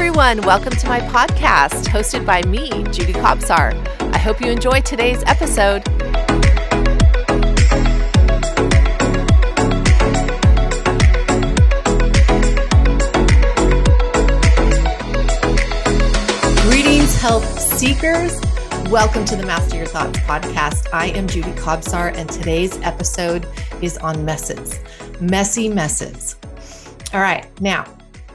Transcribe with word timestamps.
everyone. 0.00 0.40
Welcome 0.46 0.72
to 0.72 0.88
my 0.88 0.98
podcast, 1.00 1.84
hosted 1.88 2.24
by 2.24 2.40
me, 2.44 2.70
Judy 2.84 3.12
Kobzar. 3.12 3.74
I 4.14 4.16
hope 4.16 4.40
you 4.40 4.50
enjoy 4.50 4.80
today's 4.80 5.22
episode. 5.26 5.84
Greetings, 16.62 17.14
health 17.20 17.60
seekers. 17.60 18.40
Welcome 18.90 19.26
to 19.26 19.36
the 19.36 19.44
Master 19.46 19.76
Your 19.76 19.86
Thoughts 19.86 20.18
podcast. 20.20 20.88
I 20.94 21.08
am 21.08 21.28
Judy 21.28 21.52
Kobzar, 21.52 22.16
and 22.16 22.26
today's 22.30 22.74
episode 22.78 23.46
is 23.82 23.98
on 23.98 24.24
messes, 24.24 24.80
messy 25.20 25.68
messes. 25.68 26.36
All 27.12 27.20
right, 27.20 27.46
now, 27.60 27.84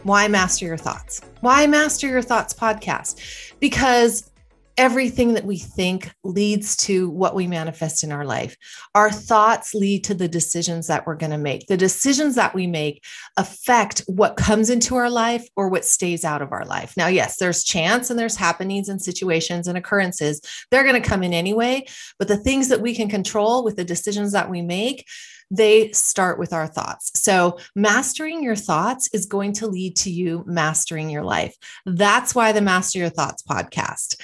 why 0.05 0.27
master 0.27 0.65
your 0.67 0.77
thoughts? 0.77 1.19
Why 1.41 1.65
Master 1.65 2.07
Your 2.07 2.21
Thoughts 2.21 2.53
podcast? 2.53 3.55
Because 3.59 4.31
everything 4.77 5.33
that 5.33 5.45
we 5.45 5.57
think 5.57 6.11
leads 6.23 6.75
to 6.75 7.09
what 7.09 7.33
we 7.33 7.47
manifest 7.47 8.03
in 8.03 8.11
our 8.11 8.23
life. 8.23 8.55
Our 8.93 9.09
thoughts 9.09 9.73
lead 9.73 10.03
to 10.03 10.13
the 10.13 10.27
decisions 10.27 10.85
that 10.87 11.07
we're 11.07 11.15
going 11.15 11.31
to 11.31 11.39
make. 11.39 11.65
The 11.65 11.77
decisions 11.77 12.35
that 12.35 12.53
we 12.53 12.67
make 12.67 13.03
affect 13.37 14.03
what 14.05 14.35
comes 14.35 14.69
into 14.69 14.95
our 14.95 15.09
life 15.09 15.47
or 15.55 15.69
what 15.69 15.85
stays 15.85 16.23
out 16.23 16.43
of 16.43 16.51
our 16.51 16.65
life. 16.65 16.93
Now, 16.95 17.07
yes, 17.07 17.37
there's 17.37 17.63
chance 17.63 18.11
and 18.11 18.19
there's 18.19 18.35
happenings 18.35 18.89
and 18.89 19.01
situations 19.01 19.67
and 19.67 19.75
occurrences. 19.75 20.39
They're 20.69 20.83
going 20.83 21.01
to 21.01 21.09
come 21.09 21.23
in 21.23 21.33
anyway. 21.33 21.87
But 22.19 22.27
the 22.27 22.37
things 22.37 22.69
that 22.69 22.81
we 22.81 22.93
can 22.93 23.09
control 23.09 23.63
with 23.63 23.75
the 23.75 23.85
decisions 23.85 24.33
that 24.33 24.51
we 24.51 24.61
make, 24.61 25.07
they 25.55 25.91
start 25.91 26.39
with 26.39 26.53
our 26.53 26.67
thoughts. 26.67 27.11
So, 27.15 27.57
mastering 27.75 28.43
your 28.43 28.55
thoughts 28.55 29.09
is 29.13 29.25
going 29.25 29.53
to 29.53 29.67
lead 29.67 29.95
to 29.97 30.11
you 30.11 30.43
mastering 30.47 31.09
your 31.09 31.23
life. 31.23 31.55
That's 31.85 32.35
why 32.35 32.51
the 32.51 32.61
Master 32.61 32.99
Your 32.99 33.09
Thoughts 33.09 33.43
podcast. 33.43 34.21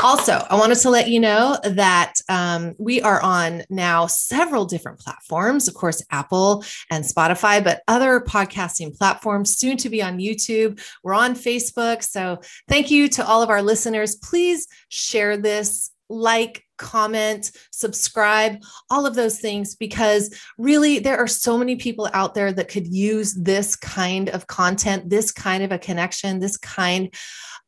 Also, 0.00 0.44
I 0.50 0.56
wanted 0.56 0.78
to 0.78 0.90
let 0.90 1.08
you 1.08 1.20
know 1.20 1.56
that 1.62 2.14
um, 2.28 2.74
we 2.76 3.00
are 3.02 3.22
on 3.22 3.62
now 3.70 4.06
several 4.06 4.64
different 4.64 4.98
platforms, 4.98 5.68
of 5.68 5.74
course, 5.74 6.02
Apple 6.10 6.64
and 6.90 7.04
Spotify, 7.04 7.62
but 7.62 7.82
other 7.86 8.20
podcasting 8.20 8.96
platforms, 8.98 9.56
soon 9.56 9.76
to 9.76 9.88
be 9.88 10.02
on 10.02 10.18
YouTube. 10.18 10.82
We're 11.04 11.14
on 11.14 11.34
Facebook. 11.34 12.02
So, 12.02 12.40
thank 12.68 12.90
you 12.90 13.08
to 13.10 13.26
all 13.26 13.42
of 13.42 13.50
our 13.50 13.62
listeners. 13.62 14.16
Please 14.16 14.66
share 14.88 15.36
this 15.36 15.92
like, 16.08 16.64
comment, 16.82 17.52
subscribe, 17.70 18.60
all 18.90 19.06
of 19.06 19.14
those 19.14 19.40
things, 19.40 19.74
because 19.74 20.38
really 20.58 20.98
there 20.98 21.16
are 21.16 21.28
so 21.28 21.56
many 21.56 21.76
people 21.76 22.10
out 22.12 22.34
there 22.34 22.52
that 22.52 22.68
could 22.68 22.86
use 22.86 23.32
this 23.34 23.76
kind 23.76 24.28
of 24.28 24.46
content, 24.46 25.08
this 25.08 25.32
kind 25.32 25.62
of 25.62 25.72
a 25.72 25.78
connection, 25.78 26.40
this 26.40 26.56
kind 26.58 27.14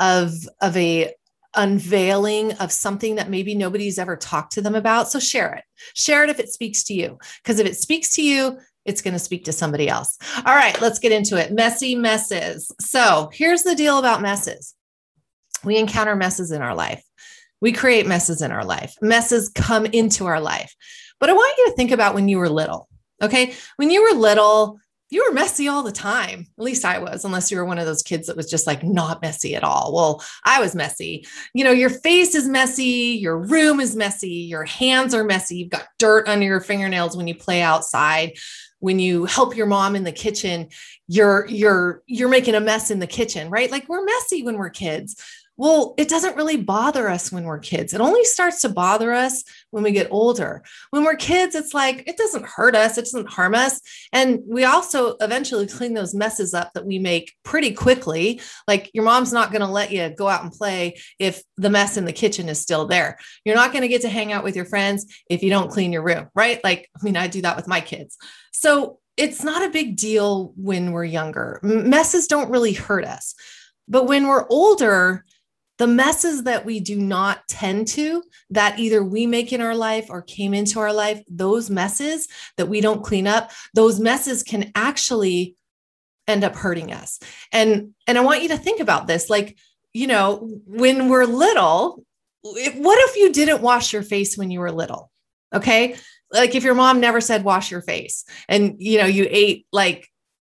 of, 0.00 0.34
of 0.60 0.76
a 0.76 1.14
unveiling 1.56 2.52
of 2.54 2.72
something 2.72 3.14
that 3.14 3.30
maybe 3.30 3.54
nobody's 3.54 3.98
ever 3.98 4.16
talked 4.16 4.52
to 4.52 4.60
them 4.60 4.74
about. 4.74 5.08
So 5.08 5.20
share 5.20 5.54
it. 5.54 5.64
Share 5.94 6.24
it 6.24 6.30
if 6.30 6.40
it 6.40 6.48
speaks 6.48 6.82
to 6.84 6.94
you. 6.94 7.18
Because 7.42 7.60
if 7.60 7.66
it 7.66 7.76
speaks 7.76 8.14
to 8.16 8.22
you, 8.22 8.58
it's 8.84 9.00
going 9.00 9.14
to 9.14 9.20
speak 9.20 9.44
to 9.44 9.52
somebody 9.52 9.88
else. 9.88 10.18
All 10.44 10.56
right, 10.56 10.78
let's 10.80 10.98
get 10.98 11.12
into 11.12 11.40
it. 11.40 11.52
Messy 11.52 11.94
messes. 11.94 12.70
So 12.80 13.30
here's 13.32 13.62
the 13.62 13.76
deal 13.76 13.98
about 13.98 14.20
messes 14.20 14.74
we 15.64 15.78
encounter 15.78 16.14
messes 16.14 16.50
in 16.50 16.60
our 16.60 16.74
life. 16.74 17.02
We 17.60 17.72
create 17.72 18.06
messes 18.06 18.42
in 18.42 18.50
our 18.50 18.64
life. 18.64 18.94
Messes 19.00 19.48
come 19.48 19.86
into 19.86 20.26
our 20.26 20.40
life. 20.40 20.74
But 21.20 21.30
I 21.30 21.32
want 21.32 21.56
you 21.58 21.66
to 21.66 21.76
think 21.76 21.90
about 21.90 22.14
when 22.14 22.28
you 22.28 22.38
were 22.38 22.48
little. 22.48 22.88
Okay. 23.22 23.54
When 23.76 23.90
you 23.90 24.02
were 24.02 24.18
little, 24.18 24.78
you 25.10 25.24
were 25.26 25.34
messy 25.34 25.68
all 25.68 25.82
the 25.82 25.92
time. 25.92 26.46
At 26.58 26.64
least 26.64 26.84
I 26.84 26.98
was, 26.98 27.24
unless 27.24 27.50
you 27.50 27.58
were 27.58 27.64
one 27.64 27.78
of 27.78 27.86
those 27.86 28.02
kids 28.02 28.26
that 28.26 28.36
was 28.36 28.50
just 28.50 28.66
like 28.66 28.82
not 28.82 29.22
messy 29.22 29.54
at 29.54 29.62
all. 29.62 29.92
Well, 29.94 30.24
I 30.44 30.60
was 30.60 30.74
messy. 30.74 31.26
You 31.54 31.62
know, 31.62 31.70
your 31.70 31.90
face 31.90 32.34
is 32.34 32.48
messy, 32.48 33.16
your 33.20 33.38
room 33.38 33.80
is 33.80 33.94
messy, 33.94 34.28
your 34.28 34.64
hands 34.64 35.14
are 35.14 35.22
messy, 35.22 35.58
you've 35.58 35.70
got 35.70 35.86
dirt 35.98 36.28
under 36.28 36.44
your 36.44 36.60
fingernails 36.60 37.16
when 37.16 37.28
you 37.28 37.34
play 37.34 37.62
outside. 37.62 38.32
When 38.80 38.98
you 38.98 39.24
help 39.24 39.56
your 39.56 39.66
mom 39.66 39.96
in 39.96 40.04
the 40.04 40.12
kitchen, 40.12 40.68
you're 41.08 41.46
you're 41.46 42.02
you're 42.06 42.28
making 42.28 42.54
a 42.54 42.60
mess 42.60 42.90
in 42.90 42.98
the 42.98 43.06
kitchen, 43.06 43.48
right? 43.48 43.70
Like 43.70 43.88
we're 43.88 44.04
messy 44.04 44.42
when 44.42 44.58
we're 44.58 44.68
kids. 44.68 45.16
Well, 45.56 45.94
it 45.98 46.08
doesn't 46.08 46.36
really 46.36 46.56
bother 46.56 47.08
us 47.08 47.30
when 47.30 47.44
we're 47.44 47.60
kids. 47.60 47.94
It 47.94 48.00
only 48.00 48.24
starts 48.24 48.62
to 48.62 48.68
bother 48.68 49.12
us 49.12 49.44
when 49.70 49.84
we 49.84 49.92
get 49.92 50.08
older. 50.10 50.64
When 50.90 51.04
we're 51.04 51.14
kids, 51.14 51.54
it's 51.54 51.72
like 51.72 52.02
it 52.08 52.16
doesn't 52.16 52.46
hurt 52.46 52.74
us, 52.74 52.98
it 52.98 53.02
doesn't 53.02 53.30
harm 53.30 53.54
us. 53.54 53.80
And 54.12 54.40
we 54.46 54.64
also 54.64 55.16
eventually 55.20 55.68
clean 55.68 55.94
those 55.94 56.14
messes 56.14 56.54
up 56.54 56.72
that 56.74 56.86
we 56.86 56.98
make 56.98 57.32
pretty 57.44 57.72
quickly. 57.72 58.40
Like 58.66 58.90
your 58.94 59.04
mom's 59.04 59.32
not 59.32 59.52
going 59.52 59.60
to 59.60 59.68
let 59.68 59.92
you 59.92 60.08
go 60.10 60.26
out 60.26 60.42
and 60.42 60.52
play 60.52 60.98
if 61.20 61.42
the 61.56 61.70
mess 61.70 61.96
in 61.96 62.04
the 62.04 62.12
kitchen 62.12 62.48
is 62.48 62.60
still 62.60 62.86
there. 62.86 63.18
You're 63.44 63.54
not 63.54 63.70
going 63.70 63.82
to 63.82 63.88
get 63.88 64.02
to 64.02 64.08
hang 64.08 64.32
out 64.32 64.42
with 64.42 64.56
your 64.56 64.64
friends 64.64 65.06
if 65.30 65.42
you 65.42 65.50
don't 65.50 65.70
clean 65.70 65.92
your 65.92 66.02
room, 66.02 66.28
right? 66.34 66.62
Like, 66.64 66.90
I 67.00 67.04
mean, 67.04 67.16
I 67.16 67.28
do 67.28 67.42
that 67.42 67.56
with 67.56 67.68
my 67.68 67.80
kids. 67.80 68.16
So 68.52 68.98
it's 69.16 69.44
not 69.44 69.64
a 69.64 69.70
big 69.70 69.96
deal 69.96 70.52
when 70.56 70.90
we're 70.90 71.04
younger. 71.04 71.60
Messes 71.62 72.26
don't 72.26 72.50
really 72.50 72.72
hurt 72.72 73.04
us. 73.04 73.36
But 73.86 74.06
when 74.06 74.26
we're 74.26 74.48
older, 74.48 75.24
the 75.78 75.86
messes 75.86 76.44
that 76.44 76.64
we 76.64 76.80
do 76.80 76.96
not 76.96 77.46
tend 77.48 77.88
to, 77.88 78.22
that 78.50 78.78
either 78.78 79.02
we 79.02 79.26
make 79.26 79.52
in 79.52 79.60
our 79.60 79.74
life 79.74 80.06
or 80.08 80.22
came 80.22 80.54
into 80.54 80.78
our 80.78 80.92
life, 80.92 81.22
those 81.28 81.68
messes 81.68 82.28
that 82.56 82.68
we 82.68 82.80
don't 82.80 83.04
clean 83.04 83.26
up, 83.26 83.50
those 83.74 83.98
messes 83.98 84.42
can 84.42 84.70
actually 84.74 85.56
end 86.26 86.44
up 86.44 86.54
hurting 86.54 86.92
us. 86.92 87.18
And 87.52 87.94
and 88.06 88.16
I 88.16 88.22
want 88.22 88.42
you 88.42 88.48
to 88.48 88.56
think 88.56 88.80
about 88.80 89.06
this 89.06 89.28
like, 89.28 89.58
you 89.92 90.06
know, 90.06 90.60
when 90.66 91.08
we're 91.08 91.26
little, 91.26 92.04
what 92.42 92.98
if 93.08 93.16
you 93.16 93.32
didn't 93.32 93.62
wash 93.62 93.92
your 93.92 94.02
face 94.02 94.36
when 94.36 94.50
you 94.50 94.60
were 94.60 94.72
little? 94.72 95.10
Okay? 95.52 95.96
Like 96.32 96.54
if 96.54 96.64
your 96.64 96.74
mom 96.74 97.00
never 97.00 97.20
said 97.20 97.44
wash 97.44 97.70
your 97.70 97.82
face 97.82 98.24
and 98.48 98.76
you 98.78 98.98
know, 98.98 99.06
you 99.06 99.26
ate 99.28 99.66
like 99.72 100.08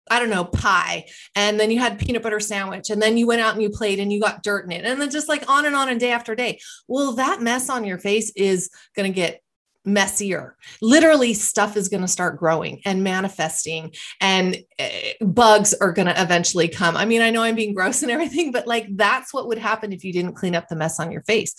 I 0.10 0.20
don't 0.20 0.30
know, 0.30 0.46
pie. 0.46 1.06
And 1.36 1.60
then 1.60 1.72
you 1.72 1.80
had 1.80 2.00
peanut 2.00 2.24
butter 2.24 2.40
sandwich. 2.40 2.90
And 2.90 3.02
then 3.02 3.18
you 3.18 3.28
went 3.28 3.42
out 3.42 3.54
and 3.54 3.62
you 3.62 3.70
played 3.70 4.00
and 4.00 4.12
you 4.12 4.20
got 4.20 4.44
dirt 4.44 4.66
in 4.66 4.72
it. 4.72 4.86
And 4.86 5.02
then 5.02 5.10
just 5.10 5.30
like 5.30 5.50
on 5.50 5.66
and 5.66 5.76
on 5.76 5.90
and 5.90 6.00
day 6.00 6.12
after 6.12 6.36
day. 6.36 6.60
Well, 6.88 7.14
that 7.14 7.42
mess 7.42 7.70
on 7.70 7.86
your 7.86 7.98
face 7.98 8.32
is 8.36 8.70
going 8.96 9.12
to 9.12 9.16
get 9.16 9.42
messier. 9.86 10.56
Literally, 10.82 11.34
stuff 11.34 11.78
is 11.78 11.90
going 11.90 12.02
to 12.02 12.08
start 12.08 12.38
growing 12.38 12.82
and 12.86 13.04
manifesting, 13.04 13.94
and 14.20 14.58
uh, 14.80 14.88
bugs 15.22 15.74
are 15.76 15.94
going 15.94 16.08
to 16.08 16.22
eventually 16.22 16.68
come. 16.68 16.98
I 16.98 17.06
mean, 17.06 17.22
I 17.22 17.30
know 17.30 17.44
I'm 17.44 17.56
being 17.56 17.74
gross 17.74 18.02
and 18.02 18.12
everything, 18.12 18.52
but 18.52 18.68
like 18.68 18.88
that's 18.92 19.34
what 19.34 19.48
would 19.48 19.60
happen 19.60 19.94
if 19.94 20.04
you 20.04 20.12
didn't 20.12 20.34
clean 20.34 20.56
up 20.56 20.68
the 20.68 20.76
mess 20.76 21.00
on 21.00 21.12
your 21.12 21.24
face. 21.24 21.56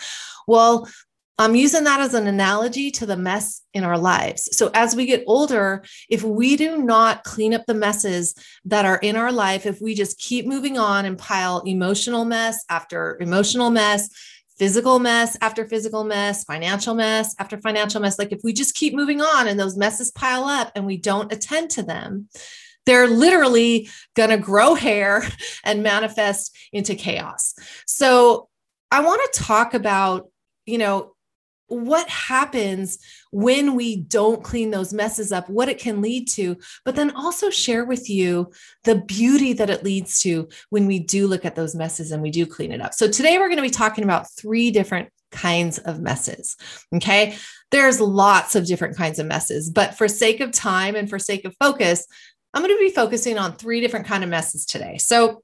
Well, 0.47 0.89
I'm 1.39 1.55
using 1.55 1.85
that 1.85 2.01
as 2.01 2.15
an 2.15 2.27
analogy 2.27 2.91
to 2.93 3.05
the 3.05 3.17
mess 3.17 3.61
in 3.75 3.85
our 3.85 3.99
lives. 3.99 4.49
So, 4.57 4.71
as 4.73 4.97
we 4.97 5.05
get 5.05 5.25
older, 5.27 5.85
if 6.09 6.23
we 6.23 6.57
do 6.57 6.79
not 6.79 7.25
clean 7.25 7.53
up 7.53 7.67
the 7.67 7.75
messes 7.75 8.35
that 8.65 8.87
are 8.87 8.97
in 8.99 9.17
our 9.17 9.31
life, 9.31 9.67
if 9.67 9.81
we 9.81 9.95
just 9.95 10.19
keep 10.19 10.47
moving 10.47 10.79
on 10.79 11.05
and 11.05 11.19
pile 11.19 11.63
emotional 11.67 12.25
mess 12.25 12.65
after 12.71 13.19
emotional 13.21 13.71
mess, 13.71 14.09
physical 14.59 14.99
mess 14.99 15.37
after 15.43 15.69
physical 15.69 16.05
mess, 16.05 16.45
financial 16.45 16.95
mess 16.95 17.35
after 17.39 17.61
financial 17.61 18.01
mess, 18.01 18.19
like 18.19 18.33
if 18.33 18.41
we 18.43 18.55
just 18.55 18.75
keep 18.75 18.95
moving 18.95 19.21
on 19.21 19.47
and 19.47 19.61
those 19.61 19.77
messes 19.77 20.11
pile 20.11 20.45
up 20.45 20.73
and 20.75 20.87
we 20.87 20.97
don't 20.97 21.33
attend 21.33 21.69
to 21.69 21.83
them, 21.83 22.29
they're 22.87 23.09
literally 23.09 23.91
going 24.15 24.31
to 24.31 24.39
grow 24.39 24.75
hair 24.75 25.23
and 25.65 25.83
manifest 25.83 26.57
into 26.73 26.95
chaos. 26.95 27.55
So, 27.87 28.49
I 28.91 29.01
want 29.01 29.21
to 29.33 29.43
talk 29.43 29.75
about, 29.75 30.31
you 30.65 30.79
know, 30.79 31.16
what 31.69 32.09
happens 32.09 32.99
when 33.31 33.75
we 33.75 33.97
don't 33.97 34.43
clean 34.43 34.71
those 34.71 34.93
messes 34.93 35.33
up, 35.33 35.49
what 35.49 35.69
it 35.69 35.79
can 35.79 36.01
lead 36.01 36.29
to, 36.29 36.57
but 36.85 36.97
then 36.97 37.11
also 37.13 37.51
share 37.51 37.85
with 37.85 38.09
you 38.09 38.51
the 38.85 38.97
beauty 38.97 39.53
that 39.55 39.71
it 39.71 39.85
leads 39.85 40.21
to 40.21 40.49
when 40.71 40.87
we 40.87 40.99
do 40.99 41.27
look 41.27 41.45
at 41.45 41.55
those 41.55 41.75
messes 41.75 42.13
and 42.13 42.23
we 42.23 42.31
do 42.31 42.47
clean 42.47 42.73
it 42.73 42.81
up. 42.81 42.95
So 42.95 43.09
today 43.09 43.39
we're 43.39 43.49
going 43.49 43.57
to 43.57 43.63
be 43.63 43.71
talking 43.71 44.05
about 44.05 44.31
three 44.37 44.71
different 44.71 45.09
kinds 45.33 45.79
of 45.79 46.01
messes. 46.01 46.57
Okay. 46.95 47.37
There's 47.71 48.01
lots 48.01 48.55
of 48.55 48.67
different 48.67 48.97
kinds 48.97 49.19
of 49.19 49.27
messes, 49.27 49.71
but 49.71 49.95
for 49.95 50.09
sake 50.09 50.41
of 50.41 50.53
time 50.53 50.95
and 50.95 51.11
for 51.11 51.19
sake 51.19 51.45
of 51.45 51.55
focus, 51.59 52.07
I'm 52.55 52.63
going 52.63 52.75
to 52.75 52.79
be 52.79 52.91
focusing 52.91 53.39
on 53.39 53.57
three 53.57 53.81
different 53.81 54.07
kind 54.07 54.25
of 54.25 54.31
messes 54.31 54.65
today. 54.65 54.99
So 54.99 55.43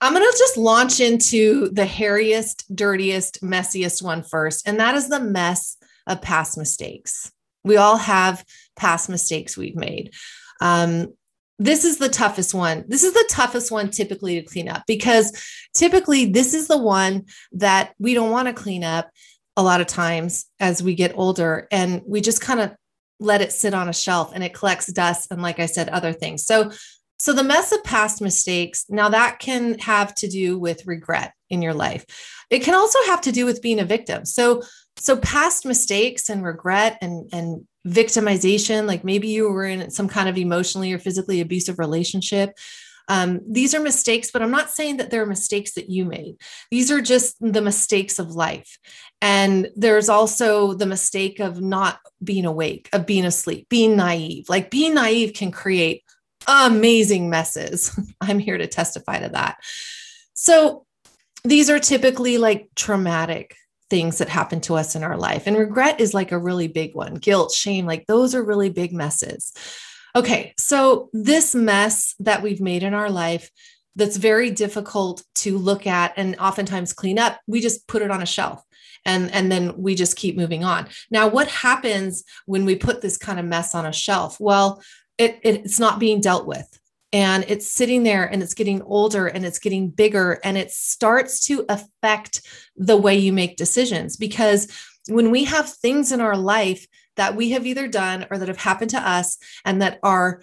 I'm 0.00 0.12
going 0.12 0.24
to 0.24 0.38
just 0.38 0.56
launch 0.56 1.00
into 1.00 1.68
the 1.70 1.84
hairiest, 1.84 2.64
dirtiest, 2.74 3.42
messiest 3.42 4.02
one 4.02 4.22
first. 4.22 4.68
And 4.68 4.80
that 4.80 4.94
is 4.94 5.08
the 5.08 5.20
mess 5.20 5.76
of 6.06 6.20
past 6.20 6.58
mistakes. 6.58 7.32
We 7.64 7.76
all 7.76 7.96
have 7.96 8.44
past 8.76 9.08
mistakes 9.08 9.56
we've 9.56 9.76
made. 9.76 10.12
Um, 10.60 11.14
this 11.58 11.84
is 11.84 11.98
the 11.98 12.08
toughest 12.08 12.52
one. 12.52 12.84
This 12.88 13.04
is 13.04 13.12
the 13.12 13.28
toughest 13.30 13.70
one 13.70 13.90
typically 13.90 14.40
to 14.40 14.46
clean 14.46 14.68
up 14.68 14.82
because 14.86 15.32
typically 15.72 16.26
this 16.26 16.52
is 16.52 16.66
the 16.66 16.78
one 16.78 17.26
that 17.52 17.94
we 17.98 18.14
don't 18.14 18.30
want 18.30 18.48
to 18.48 18.54
clean 18.54 18.82
up 18.82 19.08
a 19.56 19.62
lot 19.62 19.80
of 19.80 19.86
times 19.86 20.46
as 20.58 20.82
we 20.82 20.94
get 20.94 21.16
older 21.16 21.68
and 21.70 22.02
we 22.06 22.20
just 22.20 22.40
kind 22.40 22.60
of 22.60 22.74
let 23.20 23.40
it 23.40 23.52
sit 23.52 23.72
on 23.72 23.88
a 23.88 23.92
shelf 23.92 24.32
and 24.34 24.42
it 24.42 24.52
collects 24.52 24.92
dust 24.92 25.28
and 25.30 25.40
like 25.40 25.60
I 25.60 25.66
said 25.66 25.88
other 25.88 26.12
things. 26.12 26.44
So 26.44 26.72
So 27.24 27.32
the 27.32 27.42
mess 27.42 27.72
of 27.72 27.82
past 27.84 28.20
mistakes, 28.20 28.84
now 28.90 29.08
that 29.08 29.38
can 29.38 29.78
have 29.78 30.14
to 30.16 30.28
do 30.28 30.58
with 30.58 30.86
regret 30.86 31.32
in 31.48 31.62
your 31.62 31.72
life. 31.72 32.04
It 32.50 32.58
can 32.58 32.74
also 32.74 32.98
have 33.06 33.22
to 33.22 33.32
do 33.32 33.46
with 33.46 33.62
being 33.62 33.80
a 33.80 33.84
victim. 33.86 34.26
So 34.26 34.60
so 34.98 35.16
past 35.16 35.64
mistakes 35.64 36.28
and 36.28 36.44
regret 36.44 36.98
and 37.00 37.30
and 37.32 37.66
victimization, 37.88 38.86
like 38.86 39.04
maybe 39.04 39.28
you 39.28 39.50
were 39.50 39.64
in 39.64 39.90
some 39.90 40.06
kind 40.06 40.28
of 40.28 40.36
emotionally 40.36 40.92
or 40.92 40.98
physically 40.98 41.40
abusive 41.40 41.78
relationship. 41.78 42.58
Um, 43.08 43.40
these 43.50 43.74
are 43.74 43.80
mistakes, 43.80 44.30
but 44.30 44.42
I'm 44.42 44.50
not 44.50 44.70
saying 44.70 44.98
that 44.98 45.10
they're 45.10 45.24
mistakes 45.24 45.74
that 45.74 45.88
you 45.88 46.04
made. 46.04 46.36
These 46.70 46.90
are 46.90 47.00
just 47.00 47.36
the 47.40 47.62
mistakes 47.62 48.18
of 48.18 48.32
life. 48.32 48.78
And 49.22 49.68
there's 49.76 50.10
also 50.10 50.74
the 50.74 50.86
mistake 50.86 51.40
of 51.40 51.60
not 51.60 52.00
being 52.22 52.44
awake, 52.44 52.90
of 52.92 53.06
being 53.06 53.24
asleep, 53.24 53.68
being 53.70 53.96
naive. 53.96 54.50
Like 54.50 54.70
being 54.70 54.94
naive 54.94 55.32
can 55.32 55.52
create 55.52 56.03
amazing 56.46 57.30
messes. 57.30 57.98
I'm 58.20 58.38
here 58.38 58.58
to 58.58 58.66
testify 58.66 59.20
to 59.20 59.30
that. 59.30 59.58
So 60.34 60.86
these 61.44 61.70
are 61.70 61.78
typically 61.78 62.38
like 62.38 62.68
traumatic 62.74 63.56
things 63.90 64.18
that 64.18 64.28
happen 64.28 64.60
to 64.62 64.74
us 64.74 64.96
in 64.96 65.04
our 65.04 65.16
life. 65.16 65.46
And 65.46 65.56
regret 65.56 66.00
is 66.00 66.14
like 66.14 66.32
a 66.32 66.38
really 66.38 66.68
big 66.68 66.94
one. 66.94 67.14
Guilt, 67.14 67.52
shame, 67.52 67.86
like 67.86 68.06
those 68.06 68.34
are 68.34 68.42
really 68.42 68.70
big 68.70 68.92
messes. 68.92 69.52
Okay, 70.16 70.54
so 70.58 71.10
this 71.12 71.54
mess 71.54 72.14
that 72.20 72.42
we've 72.42 72.60
made 72.60 72.82
in 72.82 72.94
our 72.94 73.10
life 73.10 73.50
that's 73.96 74.16
very 74.16 74.50
difficult 74.50 75.22
to 75.36 75.58
look 75.58 75.86
at 75.86 76.14
and 76.16 76.36
oftentimes 76.36 76.92
clean 76.92 77.18
up, 77.18 77.40
we 77.46 77.60
just 77.60 77.86
put 77.86 78.02
it 78.02 78.10
on 78.10 78.22
a 78.22 78.26
shelf 78.26 78.62
and 79.04 79.30
and 79.32 79.50
then 79.50 79.76
we 79.76 79.94
just 79.94 80.16
keep 80.16 80.36
moving 80.36 80.64
on. 80.64 80.88
Now, 81.10 81.28
what 81.28 81.48
happens 81.48 82.24
when 82.46 82.64
we 82.64 82.76
put 82.76 83.00
this 83.00 83.16
kind 83.16 83.38
of 83.38 83.44
mess 83.44 83.74
on 83.74 83.86
a 83.86 83.92
shelf? 83.92 84.38
Well, 84.40 84.82
it, 85.18 85.40
it's 85.42 85.78
not 85.78 85.98
being 85.98 86.20
dealt 86.20 86.46
with. 86.46 86.66
And 87.12 87.44
it's 87.46 87.70
sitting 87.70 88.02
there 88.02 88.24
and 88.24 88.42
it's 88.42 88.54
getting 88.54 88.82
older 88.82 89.28
and 89.28 89.46
it's 89.46 89.60
getting 89.60 89.88
bigger 89.88 90.40
and 90.42 90.58
it 90.58 90.72
starts 90.72 91.46
to 91.46 91.64
affect 91.68 92.42
the 92.76 92.96
way 92.96 93.16
you 93.16 93.32
make 93.32 93.56
decisions. 93.56 94.16
Because 94.16 94.66
when 95.08 95.30
we 95.30 95.44
have 95.44 95.72
things 95.72 96.10
in 96.10 96.20
our 96.20 96.36
life 96.36 96.86
that 97.16 97.36
we 97.36 97.50
have 97.50 97.66
either 97.66 97.86
done 97.86 98.26
or 98.30 98.38
that 98.38 98.48
have 98.48 98.58
happened 98.58 98.90
to 98.90 99.08
us 99.08 99.38
and 99.64 99.80
that 99.82 100.00
are 100.02 100.42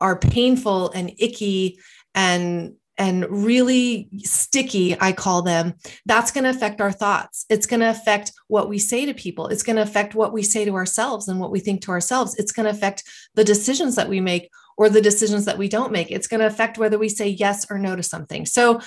are 0.00 0.18
painful 0.18 0.90
and 0.90 1.12
icky 1.18 1.78
and 2.14 2.74
and 3.02 3.26
really 3.28 4.08
sticky, 4.18 4.96
I 5.00 5.10
call 5.10 5.42
them, 5.42 5.74
that's 6.06 6.30
going 6.30 6.44
to 6.44 6.50
affect 6.50 6.80
our 6.80 6.92
thoughts. 6.92 7.44
It's 7.48 7.66
going 7.66 7.80
to 7.80 7.90
affect 7.90 8.30
what 8.46 8.68
we 8.68 8.78
say 8.78 9.06
to 9.06 9.12
people. 9.12 9.48
It's 9.48 9.64
going 9.64 9.74
to 9.74 9.82
affect 9.82 10.14
what 10.14 10.32
we 10.32 10.44
say 10.44 10.64
to 10.64 10.76
ourselves 10.76 11.26
and 11.26 11.40
what 11.40 11.50
we 11.50 11.58
think 11.58 11.82
to 11.82 11.90
ourselves. 11.90 12.36
It's 12.36 12.52
going 12.52 12.66
to 12.66 12.70
affect 12.70 13.02
the 13.34 13.42
decisions 13.42 13.96
that 13.96 14.08
we 14.08 14.20
make 14.20 14.50
or 14.78 14.88
the 14.88 15.00
decisions 15.00 15.46
that 15.46 15.58
we 15.58 15.68
don't 15.68 15.90
make. 15.90 16.12
It's 16.12 16.28
going 16.28 16.42
to 16.42 16.46
affect 16.46 16.78
whether 16.78 16.96
we 16.96 17.08
say 17.08 17.26
yes 17.26 17.68
or 17.68 17.76
no 17.76 17.96
to 17.96 18.04
something. 18.04 18.46
So 18.46 18.80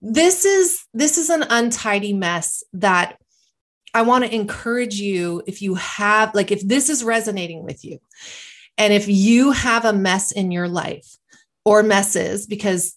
this 0.00 0.46
is 0.46 0.82
this 0.94 1.18
is 1.18 1.28
an 1.28 1.44
untidy 1.50 2.14
mess 2.14 2.64
that 2.72 3.18
I 3.92 4.02
want 4.02 4.24
to 4.24 4.34
encourage 4.34 4.94
you 4.94 5.42
if 5.46 5.60
you 5.60 5.74
have 5.74 6.34
like 6.34 6.50
if 6.50 6.66
this 6.66 6.88
is 6.88 7.04
resonating 7.04 7.62
with 7.62 7.84
you 7.84 7.98
and 8.78 8.94
if 8.94 9.06
you 9.06 9.50
have 9.50 9.84
a 9.84 9.92
mess 9.92 10.32
in 10.32 10.50
your 10.50 10.66
life 10.66 11.18
or 11.66 11.82
messes 11.82 12.46
because 12.46 12.96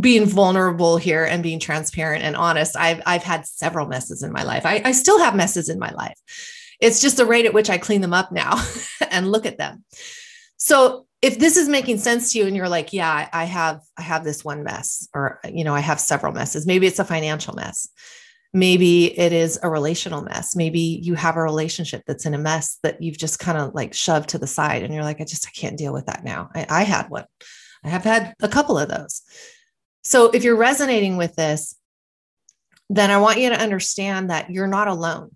being 0.00 0.26
vulnerable 0.26 0.96
here 0.96 1.24
and 1.24 1.42
being 1.42 1.58
transparent 1.58 2.22
and 2.22 2.36
honest 2.36 2.76
i've 2.76 3.00
i've 3.06 3.22
had 3.22 3.46
several 3.46 3.86
messes 3.86 4.22
in 4.22 4.32
my 4.32 4.42
life. 4.42 4.66
I, 4.66 4.82
I 4.84 4.92
still 4.92 5.18
have 5.18 5.34
messes 5.34 5.68
in 5.68 5.78
my 5.78 5.90
life. 5.92 6.18
It's 6.78 7.00
just 7.00 7.16
the 7.16 7.24
rate 7.24 7.46
at 7.46 7.54
which 7.54 7.70
i 7.70 7.78
clean 7.78 8.00
them 8.02 8.12
up 8.12 8.32
now 8.32 8.62
and 9.10 9.30
look 9.30 9.46
at 9.46 9.58
them. 9.58 9.84
So 10.56 11.06
if 11.22 11.38
this 11.38 11.56
is 11.56 11.68
making 11.68 11.98
sense 11.98 12.32
to 12.32 12.38
you 12.38 12.46
and 12.46 12.56
you're 12.56 12.68
like 12.68 12.92
yeah 12.92 13.28
i 13.32 13.44
have 13.44 13.80
i 13.96 14.02
have 14.02 14.24
this 14.24 14.44
one 14.44 14.62
mess 14.62 15.06
or 15.14 15.38
you 15.44 15.64
know 15.64 15.74
i 15.74 15.80
have 15.80 16.00
several 16.00 16.32
messes. 16.32 16.66
Maybe 16.66 16.86
it's 16.86 16.98
a 16.98 17.04
financial 17.04 17.54
mess. 17.54 17.88
Maybe 18.52 19.18
it 19.18 19.32
is 19.32 19.60
a 19.62 19.70
relational 19.70 20.22
mess. 20.22 20.56
Maybe 20.56 20.80
you 20.80 21.14
have 21.14 21.36
a 21.36 21.42
relationship 21.42 22.02
that's 22.06 22.26
in 22.26 22.34
a 22.34 22.38
mess 22.38 22.78
that 22.82 23.00
you've 23.00 23.16
just 23.16 23.38
kind 23.38 23.56
of 23.56 23.74
like 23.74 23.94
shoved 23.94 24.30
to 24.30 24.38
the 24.38 24.46
side 24.46 24.82
and 24.82 24.92
you're 24.92 25.04
like 25.04 25.20
i 25.20 25.24
just 25.24 25.46
i 25.46 25.50
can't 25.50 25.78
deal 25.78 25.94
with 25.94 26.06
that 26.06 26.24
now. 26.24 26.50
I, 26.54 26.66
I 26.68 26.82
had 26.82 27.08
one 27.08 27.24
I 27.84 27.88
have 27.88 28.04
had 28.04 28.34
a 28.40 28.48
couple 28.48 28.78
of 28.78 28.88
those. 28.88 29.22
So 30.02 30.30
if 30.30 30.44
you're 30.44 30.56
resonating 30.56 31.16
with 31.16 31.36
this, 31.36 31.76
then 32.88 33.10
I 33.10 33.18
want 33.18 33.38
you 33.38 33.50
to 33.50 33.60
understand 33.60 34.30
that 34.30 34.50
you're 34.50 34.66
not 34.66 34.88
alone. 34.88 35.30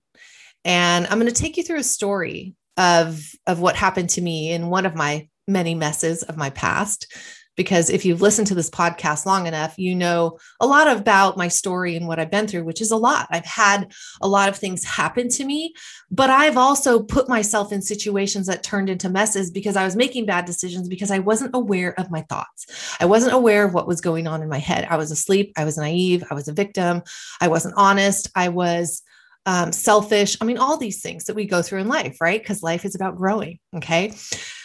And 0.64 1.06
I'm 1.06 1.20
going 1.20 1.32
to 1.32 1.42
take 1.42 1.56
you 1.56 1.62
through 1.62 1.78
a 1.78 1.84
story 1.84 2.54
of, 2.76 3.22
of 3.46 3.60
what 3.60 3.76
happened 3.76 4.10
to 4.10 4.20
me 4.20 4.50
in 4.50 4.68
one 4.68 4.86
of 4.86 4.94
my 4.94 5.28
many 5.46 5.74
messes 5.74 6.22
of 6.22 6.36
my 6.36 6.50
past 6.50 7.06
because 7.56 7.90
if 7.90 8.04
you've 8.04 8.22
listened 8.22 8.46
to 8.48 8.54
this 8.54 8.70
podcast 8.70 9.26
long 9.26 9.46
enough, 9.46 9.78
you 9.78 9.94
know 9.94 10.38
a 10.60 10.66
lot 10.66 10.88
about 10.88 11.36
my 11.36 11.48
story 11.48 11.96
and 11.96 12.06
what 12.06 12.18
I've 12.18 12.30
been 12.30 12.46
through, 12.46 12.64
which 12.64 12.80
is 12.80 12.90
a 12.90 12.96
lot. 12.96 13.26
I've 13.30 13.44
had 13.44 13.92
a 14.20 14.28
lot 14.28 14.48
of 14.48 14.56
things 14.56 14.84
happen 14.84 15.28
to 15.30 15.44
me, 15.44 15.74
but 16.10 16.30
I've 16.30 16.56
also 16.56 17.02
put 17.02 17.28
myself 17.28 17.72
in 17.72 17.82
situations 17.82 18.46
that 18.46 18.62
turned 18.62 18.90
into 18.90 19.08
messes 19.08 19.50
because 19.50 19.76
I 19.76 19.84
was 19.84 19.96
making 19.96 20.26
bad 20.26 20.44
decisions 20.44 20.88
because 20.88 21.10
I 21.10 21.18
wasn't 21.18 21.54
aware 21.54 21.98
of 21.98 22.10
my 22.10 22.22
thoughts. 22.22 22.96
I 23.00 23.06
wasn't 23.06 23.34
aware 23.34 23.64
of 23.64 23.74
what 23.74 23.86
was 23.86 24.00
going 24.00 24.26
on 24.26 24.42
in 24.42 24.48
my 24.48 24.58
head. 24.58 24.86
I 24.88 24.96
was 24.96 25.10
asleep. 25.10 25.52
I 25.56 25.64
was 25.64 25.78
naive. 25.78 26.24
I 26.30 26.34
was 26.34 26.48
a 26.48 26.52
victim. 26.52 27.02
I 27.40 27.48
wasn't 27.48 27.74
honest. 27.76 28.30
I 28.34 28.48
was 28.48 29.02
um, 29.46 29.72
selfish. 29.72 30.36
I 30.40 30.44
mean, 30.44 30.58
all 30.58 30.76
these 30.76 31.02
things 31.02 31.24
that 31.24 31.36
we 31.36 31.44
go 31.44 31.62
through 31.62 31.80
in 31.80 31.88
life, 31.88 32.20
right? 32.20 32.40
Because 32.40 32.62
life 32.62 32.84
is 32.84 32.94
about 32.94 33.16
growing. 33.16 33.58
Okay. 33.76 34.12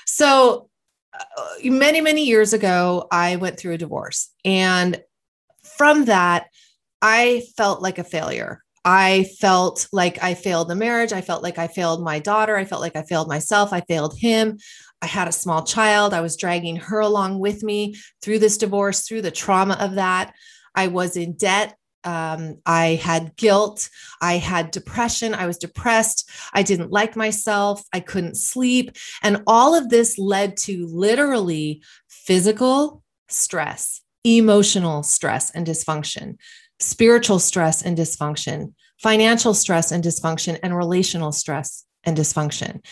So 0.06 0.69
Uh, 1.14 1.46
many, 1.66 2.02
many 2.02 2.26
years 2.26 2.54
ago, 2.54 3.08
I 3.12 3.36
went 3.38 3.58
through 3.58 3.74
a 3.74 3.78
divorce. 3.78 4.30
And 4.46 5.02
from 5.64 6.06
that, 6.06 6.48
I 7.02 7.44
felt 7.58 7.82
like 7.82 7.98
a 7.98 8.04
failure. 8.04 8.64
I 8.86 9.26
felt 9.40 9.88
like 9.92 10.24
I 10.24 10.34
failed 10.34 10.70
the 10.70 10.76
marriage. 10.76 11.12
I 11.12 11.22
felt 11.22 11.44
like 11.44 11.58
I 11.58 11.68
failed 11.68 12.04
my 12.04 12.20
daughter. 12.20 12.56
I 12.56 12.66
felt 12.66 12.82
like 12.82 12.96
I 12.96 13.04
failed 13.04 13.28
myself. 13.28 13.74
I 13.74 13.82
failed 13.82 14.18
him. 14.18 14.58
I 15.02 15.06
had 15.06 15.28
a 15.28 15.34
small 15.34 15.64
child. 15.64 16.14
I 16.14 16.22
was 16.22 16.38
dragging 16.38 16.78
her 16.78 17.00
along 17.00 17.40
with 17.40 17.64
me 17.64 17.96
through 18.22 18.40
this 18.40 18.58
divorce, 18.58 19.08
through 19.08 19.22
the 19.22 19.32
trauma 19.32 19.78
of 19.80 19.96
that. 19.96 20.34
I 20.76 20.88
was 20.88 21.18
in 21.18 21.34
debt 21.34 21.76
um, 22.10 22.58
I 22.66 22.96
had 22.96 23.36
guilt. 23.36 23.88
I 24.20 24.38
had 24.38 24.72
depression. 24.72 25.36
I 25.36 25.46
was 25.46 25.60
depressed. 25.60 26.28
I 26.54 26.64
didn't 26.64 26.92
like 26.92 27.16
myself. 27.16 27.84
I 27.94 28.00
couldn't 28.00 28.36
sleep. 28.36 28.98
And 29.22 29.44
all 29.46 29.76
of 29.76 29.90
this 29.90 30.18
led 30.18 30.58
to 30.66 30.88
literally 30.88 31.84
physical 32.08 33.04
stress, 33.28 34.02
emotional 34.24 35.04
stress 35.04 35.52
and 35.52 35.68
dysfunction, 35.68 36.38
spiritual 36.80 37.38
stress 37.38 37.84
and 37.84 37.96
dysfunction, 37.96 38.74
financial 38.98 39.54
stress 39.54 39.92
and 39.92 40.04
dysfunction, 40.04 40.58
and 40.64 40.76
relational 40.76 41.32
stress 41.32 41.86
and 42.06 42.18
dysfunction. 42.18 42.84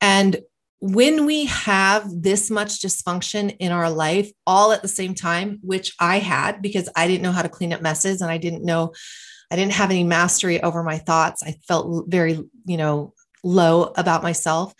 And 0.00 0.40
when 0.82 1.26
we 1.26 1.44
have 1.44 2.10
this 2.10 2.50
much 2.50 2.80
dysfunction 2.80 3.56
in 3.60 3.70
our 3.70 3.88
life 3.88 4.32
all 4.48 4.72
at 4.72 4.82
the 4.82 4.88
same 4.88 5.14
time, 5.14 5.60
which 5.62 5.94
I 6.00 6.18
had 6.18 6.60
because 6.60 6.88
I 6.96 7.06
didn't 7.06 7.22
know 7.22 7.30
how 7.30 7.42
to 7.42 7.48
clean 7.48 7.72
up 7.72 7.80
messes 7.80 8.20
and 8.20 8.28
I 8.28 8.36
didn't 8.36 8.64
know, 8.64 8.92
I 9.48 9.54
didn't 9.54 9.74
have 9.74 9.92
any 9.92 10.02
mastery 10.02 10.60
over 10.60 10.82
my 10.82 10.98
thoughts. 10.98 11.44
I 11.44 11.52
felt 11.68 12.08
very, 12.08 12.40
you 12.64 12.76
know, 12.76 13.14
low 13.44 13.92
about 13.96 14.24
myself. 14.24 14.74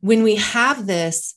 When 0.00 0.24
we 0.24 0.34
have 0.36 0.88
this 0.88 1.36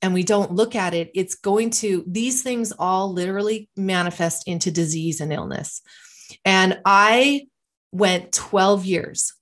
and 0.00 0.14
we 0.14 0.22
don't 0.22 0.52
look 0.52 0.74
at 0.74 0.94
it, 0.94 1.10
it's 1.14 1.34
going 1.34 1.68
to, 1.70 2.04
these 2.06 2.42
things 2.42 2.72
all 2.78 3.12
literally 3.12 3.68
manifest 3.76 4.48
into 4.48 4.70
disease 4.70 5.20
and 5.20 5.30
illness. 5.30 5.82
And 6.46 6.80
I 6.86 7.48
went 7.92 8.32
12 8.32 8.86
years 8.86 9.34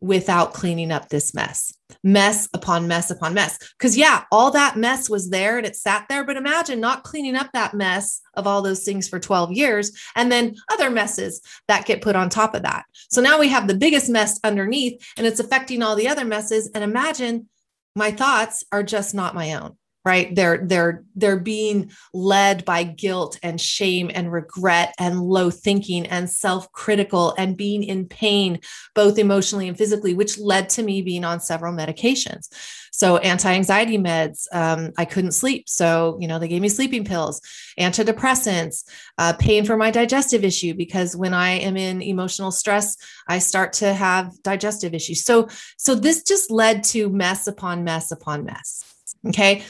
without 0.00 0.54
cleaning 0.54 0.90
up 0.90 1.08
this 1.08 1.34
mess 1.34 1.72
mess 2.02 2.48
upon 2.54 2.88
mess 2.88 3.10
upon 3.10 3.34
mess. 3.34 3.58
Because, 3.78 3.96
yeah, 3.96 4.24
all 4.30 4.50
that 4.52 4.76
mess 4.76 5.08
was 5.08 5.30
there 5.30 5.58
and 5.58 5.66
it 5.66 5.76
sat 5.76 6.06
there. 6.08 6.24
But 6.24 6.36
imagine 6.36 6.80
not 6.80 7.04
cleaning 7.04 7.36
up 7.36 7.50
that 7.52 7.74
mess 7.74 8.20
of 8.34 8.46
all 8.46 8.62
those 8.62 8.84
things 8.84 9.08
for 9.08 9.18
12 9.18 9.52
years 9.52 9.92
and 10.16 10.30
then 10.30 10.54
other 10.70 10.90
messes 10.90 11.40
that 11.68 11.86
get 11.86 12.02
put 12.02 12.16
on 12.16 12.28
top 12.28 12.54
of 12.54 12.62
that. 12.62 12.84
So 13.10 13.20
now 13.20 13.38
we 13.38 13.48
have 13.48 13.68
the 13.68 13.74
biggest 13.74 14.08
mess 14.08 14.38
underneath 14.44 15.04
and 15.16 15.26
it's 15.26 15.40
affecting 15.40 15.82
all 15.82 15.96
the 15.96 16.08
other 16.08 16.24
messes. 16.24 16.70
And 16.74 16.84
imagine 16.84 17.48
my 17.96 18.10
thoughts 18.10 18.64
are 18.72 18.82
just 18.82 19.14
not 19.14 19.34
my 19.34 19.54
own 19.54 19.76
right? 20.04 20.34
They're 20.34 20.64
they're 20.64 21.04
they're 21.14 21.38
being 21.38 21.90
led 22.14 22.64
by 22.64 22.84
guilt 22.84 23.38
and 23.42 23.60
shame 23.60 24.10
and 24.14 24.32
regret 24.32 24.94
and 24.98 25.20
low 25.20 25.50
thinking 25.50 26.06
and 26.06 26.28
self-critical 26.30 27.34
and 27.36 27.56
being 27.56 27.82
in 27.82 28.06
pain 28.06 28.60
both 28.94 29.18
emotionally 29.18 29.68
and 29.68 29.76
physically 29.76 30.14
which 30.14 30.38
led 30.38 30.70
to 30.70 30.82
me 30.82 31.02
being 31.02 31.24
on 31.24 31.40
several 31.40 31.74
medications. 31.74 32.48
So 32.92 33.18
anti-anxiety 33.18 33.98
meds 33.98 34.46
um, 34.52 34.92
i 34.96 35.04
couldn't 35.04 35.32
sleep. 35.32 35.68
So 35.68 36.16
you 36.18 36.28
know 36.28 36.38
they 36.38 36.48
gave 36.48 36.62
me 36.62 36.70
sleeping 36.70 37.04
pills 37.04 37.42
antidepressants 37.78 38.84
uh, 39.18 39.34
pain 39.34 39.66
for 39.66 39.76
my 39.76 39.90
digestive 39.90 40.44
issue 40.44 40.72
because 40.72 41.14
when 41.14 41.34
i 41.34 41.50
am 41.50 41.76
in 41.76 42.00
emotional 42.00 42.50
stress 42.50 42.96
i 43.28 43.38
start 43.38 43.74
to 43.74 43.92
have 43.92 44.42
digestive 44.42 44.94
issues. 44.94 45.24
So 45.24 45.48
so 45.76 45.94
this 45.94 46.22
just 46.22 46.50
led 46.50 46.84
to 46.84 47.10
mess 47.10 47.46
upon 47.46 47.84
mess 47.84 48.10
upon 48.10 48.44
mess 48.46 48.82
okay 49.26 49.62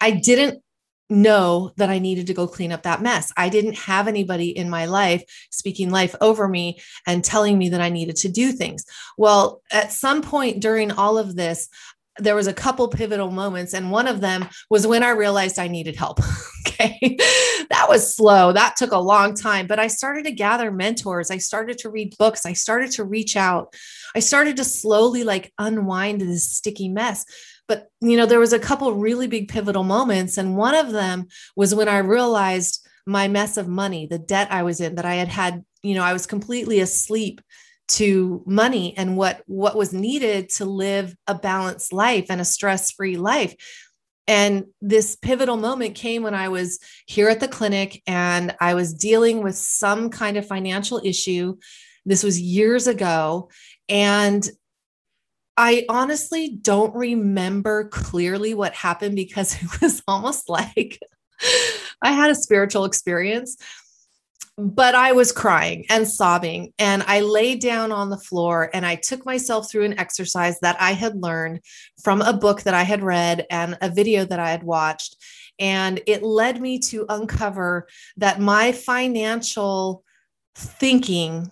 I 0.00 0.10
didn't 0.12 0.62
know 1.08 1.72
that 1.76 1.90
I 1.90 1.98
needed 1.98 2.26
to 2.26 2.34
go 2.34 2.48
clean 2.48 2.72
up 2.72 2.82
that 2.82 3.02
mess. 3.02 3.32
I 3.36 3.48
didn't 3.48 3.76
have 3.78 4.08
anybody 4.08 4.56
in 4.56 4.68
my 4.68 4.86
life 4.86 5.22
speaking 5.50 5.90
life 5.90 6.14
over 6.20 6.48
me 6.48 6.80
and 7.06 7.24
telling 7.24 7.58
me 7.58 7.68
that 7.70 7.80
I 7.80 7.90
needed 7.90 8.16
to 8.16 8.28
do 8.28 8.52
things. 8.52 8.84
Well, 9.16 9.62
at 9.70 9.92
some 9.92 10.22
point 10.22 10.60
during 10.60 10.90
all 10.90 11.18
of 11.18 11.36
this, 11.36 11.68
there 12.18 12.34
was 12.34 12.46
a 12.46 12.52
couple 12.52 12.88
pivotal 12.88 13.30
moments 13.30 13.74
and 13.74 13.90
one 13.90 14.08
of 14.08 14.20
them 14.20 14.48
was 14.70 14.86
when 14.86 15.02
I 15.02 15.10
realized 15.10 15.58
I 15.58 15.68
needed 15.68 15.96
help. 15.96 16.18
okay. 16.66 17.16
that 17.70 17.86
was 17.88 18.14
slow. 18.14 18.52
That 18.52 18.76
took 18.76 18.92
a 18.92 18.98
long 18.98 19.34
time, 19.34 19.66
but 19.66 19.78
I 19.78 19.86
started 19.86 20.24
to 20.24 20.32
gather 20.32 20.72
mentors. 20.72 21.30
I 21.30 21.38
started 21.38 21.78
to 21.78 21.90
read 21.90 22.16
books. 22.18 22.46
I 22.46 22.54
started 22.54 22.90
to 22.92 23.04
reach 23.04 23.36
out. 23.36 23.74
I 24.14 24.20
started 24.20 24.56
to 24.56 24.64
slowly 24.64 25.24
like 25.24 25.52
unwind 25.58 26.22
this 26.22 26.50
sticky 26.50 26.88
mess 26.88 27.24
but, 27.68 27.88
you 28.00 28.16
know, 28.16 28.26
there 28.26 28.40
was 28.40 28.52
a 28.52 28.58
couple 28.58 28.92
really 28.94 29.26
big 29.26 29.48
pivotal 29.48 29.84
moments. 29.84 30.38
And 30.38 30.56
one 30.56 30.74
of 30.74 30.92
them 30.92 31.26
was 31.56 31.74
when 31.74 31.88
I 31.88 31.98
realized 31.98 32.86
my 33.06 33.28
mess 33.28 33.56
of 33.56 33.68
money, 33.68 34.06
the 34.06 34.18
debt 34.18 34.48
I 34.50 34.62
was 34.62 34.80
in, 34.80 34.96
that 34.96 35.04
I 35.04 35.14
had 35.14 35.28
had, 35.28 35.64
you 35.82 35.94
know, 35.94 36.02
I 36.02 36.12
was 36.12 36.26
completely 36.26 36.80
asleep 36.80 37.40
to 37.88 38.42
money 38.46 38.96
and 38.96 39.16
what 39.16 39.42
what 39.46 39.76
was 39.76 39.92
needed 39.92 40.48
to 40.48 40.64
live 40.64 41.14
a 41.28 41.36
balanced 41.36 41.92
life 41.92 42.26
and 42.30 42.40
a 42.40 42.44
stress-free 42.44 43.16
life 43.16 43.54
and 44.26 44.64
this 44.80 45.16
pivotal 45.16 45.56
moment 45.56 45.94
came 45.94 46.22
when 46.22 46.34
I 46.34 46.48
was 46.48 46.80
here 47.06 47.28
at 47.28 47.40
the 47.40 47.48
clinic 47.48 48.02
and 48.06 48.54
I 48.60 48.74
was 48.74 48.92
dealing 48.92 49.42
with 49.42 49.54
some 49.54 50.10
kind 50.10 50.36
of 50.36 50.46
financial 50.46 51.00
issue. 51.04 51.56
This 52.04 52.24
was 52.24 52.40
years 52.40 52.86
ago. 52.86 53.50
And 53.88 54.48
I 55.56 55.86
honestly 55.88 56.48
don't 56.48 56.94
remember 56.94 57.88
clearly 57.88 58.54
what 58.54 58.74
happened 58.74 59.16
because 59.16 59.54
it 59.62 59.80
was 59.80 60.02
almost 60.06 60.48
like 60.48 61.00
I 62.02 62.12
had 62.12 62.30
a 62.30 62.34
spiritual 62.34 62.84
experience, 62.84 63.56
but 64.58 64.94
I 64.94 65.12
was 65.12 65.32
crying 65.32 65.84
and 65.90 66.08
sobbing. 66.08 66.72
And 66.78 67.02
I 67.06 67.20
laid 67.20 67.60
down 67.60 67.92
on 67.92 68.10
the 68.10 68.18
floor 68.18 68.70
and 68.72 68.86
I 68.86 68.96
took 68.96 69.24
myself 69.26 69.70
through 69.70 69.84
an 69.84 69.98
exercise 69.98 70.58
that 70.60 70.76
I 70.80 70.92
had 70.92 71.22
learned 71.22 71.60
from 72.02 72.22
a 72.22 72.32
book 72.32 72.62
that 72.62 72.74
I 72.74 72.82
had 72.82 73.02
read 73.02 73.46
and 73.50 73.76
a 73.80 73.90
video 73.90 74.24
that 74.24 74.38
I 74.38 74.50
had 74.50 74.62
watched. 74.62 75.16
And 75.58 76.00
it 76.06 76.22
led 76.22 76.60
me 76.60 76.78
to 76.80 77.06
uncover 77.08 77.86
that 78.18 78.40
my 78.40 78.72
financial 78.72 80.04
thinking 80.54 81.50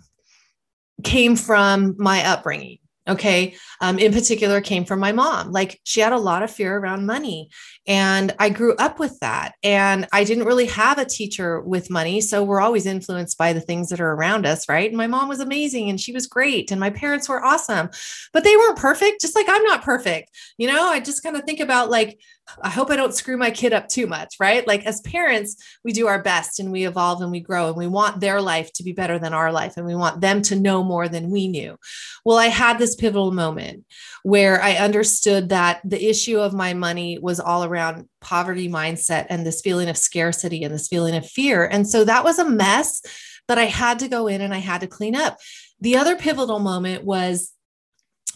came 1.02 1.36
from 1.36 1.94
my 1.98 2.24
upbringing 2.24 2.78
okay. 3.06 3.56
Um, 3.80 3.98
in 3.98 4.12
particular 4.12 4.60
came 4.60 4.84
from 4.84 5.00
my 5.00 5.12
mom. 5.12 5.52
Like 5.52 5.80
she 5.84 6.00
had 6.00 6.12
a 6.12 6.18
lot 6.18 6.42
of 6.42 6.50
fear 6.50 6.76
around 6.76 7.06
money 7.06 7.50
and 7.86 8.34
i 8.38 8.48
grew 8.48 8.74
up 8.76 8.98
with 8.98 9.18
that 9.20 9.54
and 9.62 10.06
i 10.12 10.24
didn't 10.24 10.46
really 10.46 10.66
have 10.66 10.98
a 10.98 11.04
teacher 11.04 11.60
with 11.60 11.90
money 11.90 12.20
so 12.20 12.42
we're 12.42 12.60
always 12.60 12.86
influenced 12.86 13.36
by 13.36 13.52
the 13.52 13.60
things 13.60 13.88
that 13.88 14.00
are 14.00 14.12
around 14.12 14.46
us 14.46 14.68
right 14.68 14.88
and 14.88 14.96
my 14.96 15.06
mom 15.06 15.28
was 15.28 15.40
amazing 15.40 15.88
and 15.90 16.00
she 16.00 16.12
was 16.12 16.26
great 16.26 16.70
and 16.70 16.80
my 16.80 16.90
parents 16.90 17.28
were 17.28 17.44
awesome 17.44 17.88
but 18.32 18.44
they 18.44 18.56
weren't 18.56 18.78
perfect 18.78 19.20
just 19.20 19.34
like 19.34 19.46
i'm 19.48 19.62
not 19.64 19.82
perfect 19.82 20.30
you 20.58 20.66
know 20.66 20.84
i 20.84 21.00
just 21.00 21.22
kind 21.22 21.36
of 21.36 21.44
think 21.44 21.60
about 21.60 21.90
like 21.90 22.18
I 22.62 22.68
hope 22.68 22.90
I 22.90 22.96
don't 22.96 23.14
screw 23.14 23.36
my 23.36 23.50
kid 23.50 23.72
up 23.72 23.88
too 23.88 24.06
much, 24.06 24.36
right? 24.38 24.66
Like 24.66 24.84
as 24.84 25.00
parents, 25.00 25.56
we 25.82 25.92
do 25.92 26.06
our 26.06 26.22
best 26.22 26.60
and 26.60 26.70
we 26.70 26.86
evolve 26.86 27.22
and 27.22 27.30
we 27.30 27.40
grow 27.40 27.68
and 27.68 27.76
we 27.76 27.86
want 27.86 28.20
their 28.20 28.40
life 28.40 28.72
to 28.74 28.82
be 28.82 28.92
better 28.92 29.18
than 29.18 29.32
our 29.32 29.50
life 29.50 29.76
and 29.76 29.86
we 29.86 29.94
want 29.94 30.20
them 30.20 30.42
to 30.42 30.56
know 30.56 30.84
more 30.84 31.08
than 31.08 31.30
we 31.30 31.48
knew. 31.48 31.78
Well, 32.24 32.36
I 32.36 32.46
had 32.46 32.78
this 32.78 32.94
pivotal 32.94 33.32
moment 33.32 33.84
where 34.22 34.62
I 34.62 34.74
understood 34.74 35.48
that 35.48 35.80
the 35.84 36.08
issue 36.08 36.38
of 36.38 36.54
my 36.54 36.74
money 36.74 37.18
was 37.18 37.40
all 37.40 37.62
around 37.74 38.08
poverty 38.20 38.68
mindset 38.68 39.26
and 39.28 39.44
this 39.44 39.60
feeling 39.60 39.88
of 39.88 39.96
scarcity 39.96 40.62
and 40.62 40.72
this 40.72 40.88
feeling 40.88 41.16
of 41.16 41.28
fear. 41.28 41.64
And 41.66 41.88
so 41.88 42.04
that 42.04 42.24
was 42.24 42.38
a 42.38 42.48
mess 42.48 43.02
that 43.48 43.58
I 43.58 43.64
had 43.64 43.98
to 43.98 44.08
go 44.08 44.26
in 44.26 44.40
and 44.40 44.54
I 44.54 44.58
had 44.58 44.80
to 44.80 44.86
clean 44.86 45.16
up. 45.16 45.38
The 45.80 45.96
other 45.96 46.16
pivotal 46.16 46.60
moment 46.60 47.04
was 47.04 47.52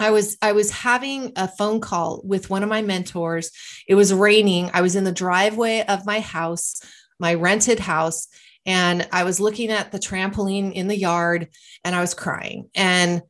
I 0.00 0.11
was 0.11 0.37
I 0.42 0.52
was 0.52 0.71
having 0.71 1.33
a 1.37 1.49
phone 1.49 1.80
call 1.80 2.21
with 2.25 2.50
one 2.50 2.62
of 2.62 2.68
my 2.68 2.83
mentors. 2.83 3.50
It 3.88 3.95
was 3.95 4.12
raining. 4.12 4.71
I 4.75 4.83
was 4.83 4.97
in 4.97 5.04
the 5.04 5.12
driveway 5.12 5.85
of 5.88 6.07
my 6.07 6.21
house, 6.21 6.80
my 7.18 7.35
rented 7.35 7.80
house, 7.80 8.28
and 8.66 9.09
I 9.12 9.25
was 9.25 9.40
looking 9.40 9.71
at 9.71 9.92
the 9.92 9.99
trampoline 9.99 10.73
in 10.73 10.88
the 10.88 10.99
yard 10.99 11.49
and 11.85 11.95
I 11.95 12.00
was 12.00 12.14
crying. 12.14 12.68
And 12.75 13.23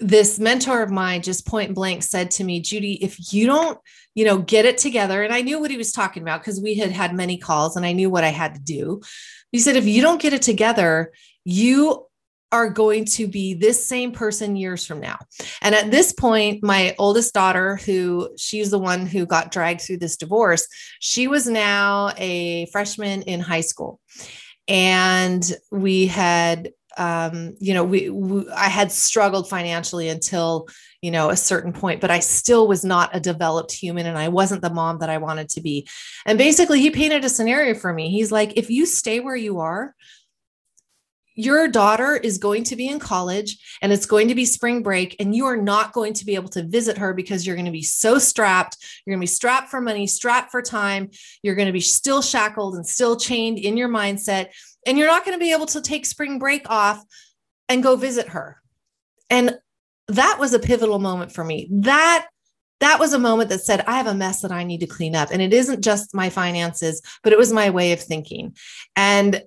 this 0.00 0.38
mentor 0.38 0.82
of 0.82 0.90
mine 0.90 1.22
just 1.22 1.46
point 1.46 1.74
blank 1.74 2.02
said 2.02 2.30
to 2.32 2.44
me, 2.44 2.60
Judy, 2.60 2.94
if 3.04 3.32
you 3.32 3.46
don't, 3.46 3.78
you 4.14 4.24
know, 4.24 4.38
get 4.38 4.64
it 4.64 4.78
together, 4.78 5.22
and 5.22 5.32
I 5.32 5.42
knew 5.42 5.60
what 5.60 5.70
he 5.70 5.76
was 5.76 5.92
talking 5.92 6.22
about 6.22 6.40
because 6.40 6.60
we 6.60 6.74
had 6.74 6.90
had 6.90 7.14
many 7.14 7.36
calls 7.36 7.76
and 7.76 7.86
I 7.86 7.92
knew 7.92 8.10
what 8.10 8.24
I 8.24 8.28
had 8.28 8.54
to 8.54 8.60
do. 8.60 9.00
He 9.52 9.58
said, 9.58 9.76
if 9.76 9.86
you 9.86 10.02
don't 10.02 10.20
get 10.20 10.32
it 10.32 10.42
together, 10.42 11.12
you 11.44 12.06
are 12.52 12.68
going 12.68 13.04
to 13.04 13.28
be 13.28 13.54
this 13.54 13.86
same 13.86 14.10
person 14.10 14.56
years 14.56 14.84
from 14.84 15.00
now. 15.00 15.18
And 15.62 15.74
at 15.74 15.90
this 15.90 16.12
point, 16.12 16.64
my 16.64 16.94
oldest 16.98 17.32
daughter, 17.32 17.76
who 17.76 18.30
she's 18.36 18.70
the 18.70 18.78
one 18.78 19.06
who 19.06 19.24
got 19.26 19.52
dragged 19.52 19.82
through 19.82 19.98
this 19.98 20.16
divorce, 20.16 20.66
she 20.98 21.28
was 21.28 21.46
now 21.46 22.12
a 22.16 22.66
freshman 22.66 23.22
in 23.22 23.40
high 23.40 23.60
school. 23.60 24.00
And 24.66 25.48
we 25.70 26.06
had, 26.06 26.70
um, 27.00 27.56
you 27.58 27.72
know, 27.72 27.82
we, 27.82 28.10
we, 28.10 28.46
I 28.50 28.68
had 28.68 28.92
struggled 28.92 29.48
financially 29.48 30.10
until, 30.10 30.68
you 31.00 31.10
know, 31.10 31.30
a 31.30 31.36
certain 31.36 31.72
point, 31.72 32.02
but 32.02 32.10
I 32.10 32.18
still 32.18 32.68
was 32.68 32.84
not 32.84 33.16
a 33.16 33.20
developed 33.20 33.72
human 33.72 34.04
and 34.04 34.18
I 34.18 34.28
wasn't 34.28 34.60
the 34.60 34.68
mom 34.68 34.98
that 34.98 35.08
I 35.08 35.16
wanted 35.16 35.48
to 35.50 35.62
be. 35.62 35.88
And 36.26 36.36
basically, 36.36 36.80
he 36.80 36.90
painted 36.90 37.24
a 37.24 37.30
scenario 37.30 37.72
for 37.72 37.94
me. 37.94 38.10
He's 38.10 38.30
like, 38.30 38.58
if 38.58 38.68
you 38.68 38.84
stay 38.84 39.18
where 39.18 39.34
you 39.34 39.60
are, 39.60 39.94
your 41.36 41.68
daughter 41.68 42.16
is 42.16 42.36
going 42.36 42.64
to 42.64 42.76
be 42.76 42.86
in 42.86 42.98
college 42.98 43.56
and 43.80 43.92
it's 43.92 44.04
going 44.04 44.28
to 44.28 44.34
be 44.34 44.44
spring 44.44 44.82
break 44.82 45.16
and 45.20 45.34
you 45.34 45.46
are 45.46 45.56
not 45.56 45.94
going 45.94 46.12
to 46.12 46.26
be 46.26 46.34
able 46.34 46.50
to 46.50 46.66
visit 46.66 46.98
her 46.98 47.14
because 47.14 47.46
you're 47.46 47.56
going 47.56 47.64
to 47.64 47.72
be 47.72 47.82
so 47.82 48.18
strapped 48.18 48.76
you're 49.06 49.12
going 49.14 49.20
to 49.20 49.22
be 49.22 49.26
strapped 49.26 49.70
for 49.70 49.80
money 49.80 50.06
strapped 50.06 50.50
for 50.50 50.60
time 50.60 51.08
you're 51.42 51.54
going 51.54 51.68
to 51.68 51.72
be 51.72 51.80
still 51.80 52.20
shackled 52.20 52.74
and 52.74 52.86
still 52.86 53.16
chained 53.16 53.58
in 53.58 53.76
your 53.76 53.88
mindset 53.88 54.48
and 54.86 54.98
you're 54.98 55.06
not 55.06 55.24
going 55.24 55.38
to 55.38 55.42
be 55.42 55.52
able 55.52 55.66
to 55.66 55.80
take 55.80 56.06
spring 56.06 56.38
break 56.38 56.68
off 56.70 57.04
and 57.68 57.82
go 57.82 57.96
visit 57.96 58.28
her. 58.28 58.60
And 59.28 59.58
that 60.08 60.38
was 60.38 60.52
a 60.52 60.58
pivotal 60.58 60.98
moment 60.98 61.32
for 61.32 61.44
me. 61.44 61.68
That 61.70 62.26
that 62.80 62.98
was 62.98 63.12
a 63.12 63.18
moment 63.18 63.50
that 63.50 63.60
said 63.60 63.84
i 63.86 63.98
have 63.98 64.06
a 64.06 64.14
mess 64.14 64.40
that 64.40 64.50
i 64.50 64.64
need 64.64 64.80
to 64.80 64.86
clean 64.86 65.14
up. 65.14 65.30
And 65.30 65.40
it 65.40 65.52
isn't 65.52 65.82
just 65.82 66.14
my 66.14 66.30
finances 66.30 67.00
but 67.22 67.32
it 67.32 67.38
was 67.38 67.52
my 67.52 67.70
way 67.70 67.92
of 67.92 68.00
thinking. 68.00 68.56
And 68.96 69.42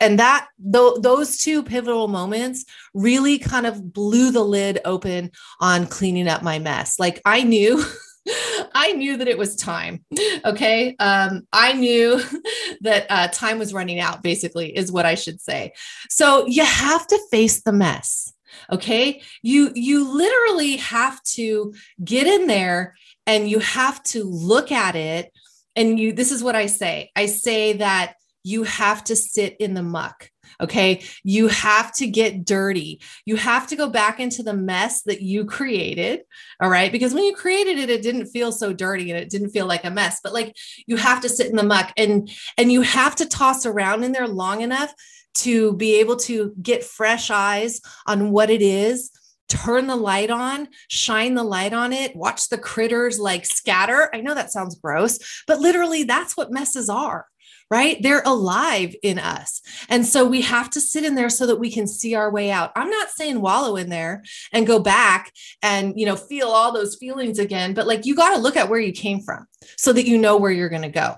and 0.00 0.18
that 0.18 0.48
th- 0.72 1.00
those 1.00 1.38
two 1.38 1.62
pivotal 1.62 2.08
moments 2.08 2.64
really 2.92 3.38
kind 3.38 3.66
of 3.66 3.92
blew 3.92 4.30
the 4.30 4.44
lid 4.44 4.80
open 4.84 5.30
on 5.60 5.86
cleaning 5.86 6.28
up 6.28 6.42
my 6.42 6.58
mess. 6.58 6.98
Like 6.98 7.20
i 7.24 7.42
knew 7.42 7.82
I 8.84 8.92
knew 8.92 9.16
that 9.16 9.28
it 9.28 9.38
was 9.38 9.56
time. 9.56 10.04
Okay. 10.44 10.94
Um, 10.98 11.46
I 11.54 11.72
knew 11.72 12.20
that 12.82 13.06
uh, 13.08 13.28
time 13.28 13.58
was 13.58 13.72
running 13.72 13.98
out, 13.98 14.22
basically, 14.22 14.76
is 14.76 14.92
what 14.92 15.06
I 15.06 15.14
should 15.14 15.40
say. 15.40 15.72
So 16.10 16.46
you 16.46 16.62
have 16.64 17.06
to 17.06 17.18
face 17.30 17.62
the 17.62 17.72
mess. 17.72 18.32
Okay. 18.70 19.22
You, 19.42 19.70
you 19.74 20.12
literally 20.12 20.76
have 20.76 21.22
to 21.34 21.72
get 22.04 22.26
in 22.26 22.46
there 22.46 22.94
and 23.26 23.48
you 23.48 23.58
have 23.60 24.02
to 24.04 24.24
look 24.24 24.70
at 24.70 24.96
it. 24.96 25.32
And 25.76 25.98
you, 25.98 26.12
this 26.12 26.30
is 26.30 26.42
what 26.42 26.56
I 26.56 26.66
say 26.66 27.10
I 27.16 27.26
say 27.26 27.74
that 27.74 28.16
you 28.42 28.64
have 28.64 29.02
to 29.04 29.16
sit 29.16 29.56
in 29.58 29.72
the 29.72 29.82
muck. 29.82 30.30
Okay. 30.60 31.02
You 31.22 31.48
have 31.48 31.92
to 31.94 32.06
get 32.06 32.44
dirty. 32.44 33.00
You 33.24 33.36
have 33.36 33.66
to 33.68 33.76
go 33.76 33.88
back 33.88 34.20
into 34.20 34.42
the 34.42 34.54
mess 34.54 35.02
that 35.02 35.22
you 35.22 35.44
created. 35.44 36.22
All 36.60 36.70
right. 36.70 36.92
Because 36.92 37.14
when 37.14 37.24
you 37.24 37.34
created 37.34 37.78
it, 37.78 37.90
it 37.90 38.02
didn't 38.02 38.26
feel 38.26 38.52
so 38.52 38.72
dirty 38.72 39.10
and 39.10 39.20
it 39.20 39.30
didn't 39.30 39.50
feel 39.50 39.66
like 39.66 39.84
a 39.84 39.90
mess, 39.90 40.20
but 40.22 40.32
like 40.32 40.56
you 40.86 40.96
have 40.96 41.20
to 41.22 41.28
sit 41.28 41.48
in 41.48 41.56
the 41.56 41.62
muck 41.62 41.92
and, 41.96 42.30
and 42.56 42.70
you 42.70 42.82
have 42.82 43.16
to 43.16 43.26
toss 43.26 43.66
around 43.66 44.04
in 44.04 44.12
there 44.12 44.28
long 44.28 44.60
enough 44.60 44.92
to 45.34 45.74
be 45.76 45.98
able 45.98 46.16
to 46.16 46.54
get 46.62 46.84
fresh 46.84 47.30
eyes 47.30 47.80
on 48.06 48.30
what 48.30 48.50
it 48.50 48.62
is 48.62 49.10
turn 49.48 49.86
the 49.86 49.96
light 49.96 50.30
on, 50.30 50.68
shine 50.88 51.34
the 51.34 51.44
light 51.44 51.72
on 51.72 51.92
it, 51.92 52.16
watch 52.16 52.48
the 52.48 52.58
critters 52.58 53.18
like 53.18 53.44
scatter. 53.44 54.10
I 54.14 54.20
know 54.20 54.34
that 54.34 54.52
sounds 54.52 54.74
gross, 54.76 55.18
but 55.46 55.60
literally 55.60 56.04
that's 56.04 56.36
what 56.36 56.50
messes 56.50 56.88
are 56.88 57.26
right? 57.70 58.02
They're 58.02 58.22
alive 58.24 58.94
in 59.02 59.18
us. 59.18 59.60
And 59.88 60.06
so 60.06 60.24
we 60.24 60.42
have 60.42 60.70
to 60.70 60.80
sit 60.80 61.04
in 61.04 61.14
there 61.14 61.30
so 61.30 61.46
that 61.46 61.56
we 61.56 61.70
can 61.70 61.86
see 61.86 62.14
our 62.14 62.30
way 62.30 62.50
out. 62.50 62.72
I'm 62.76 62.90
not 62.90 63.10
saying 63.10 63.40
wallow 63.40 63.76
in 63.76 63.88
there 63.88 64.22
and 64.52 64.66
go 64.66 64.78
back 64.78 65.32
and, 65.62 65.98
you 65.98 66.06
know, 66.06 66.16
feel 66.16 66.48
all 66.48 66.72
those 66.72 66.96
feelings 66.96 67.38
again, 67.38 67.74
but 67.74 67.86
like 67.86 68.06
you 68.06 68.14
got 68.14 68.34
to 68.34 68.40
look 68.40 68.56
at 68.56 68.68
where 68.68 68.80
you 68.80 68.92
came 68.92 69.20
from 69.20 69.46
so 69.76 69.92
that 69.92 70.06
you 70.06 70.18
know 70.18 70.36
where 70.36 70.52
you're 70.52 70.68
going 70.68 70.82
to 70.82 70.88
go. 70.88 71.16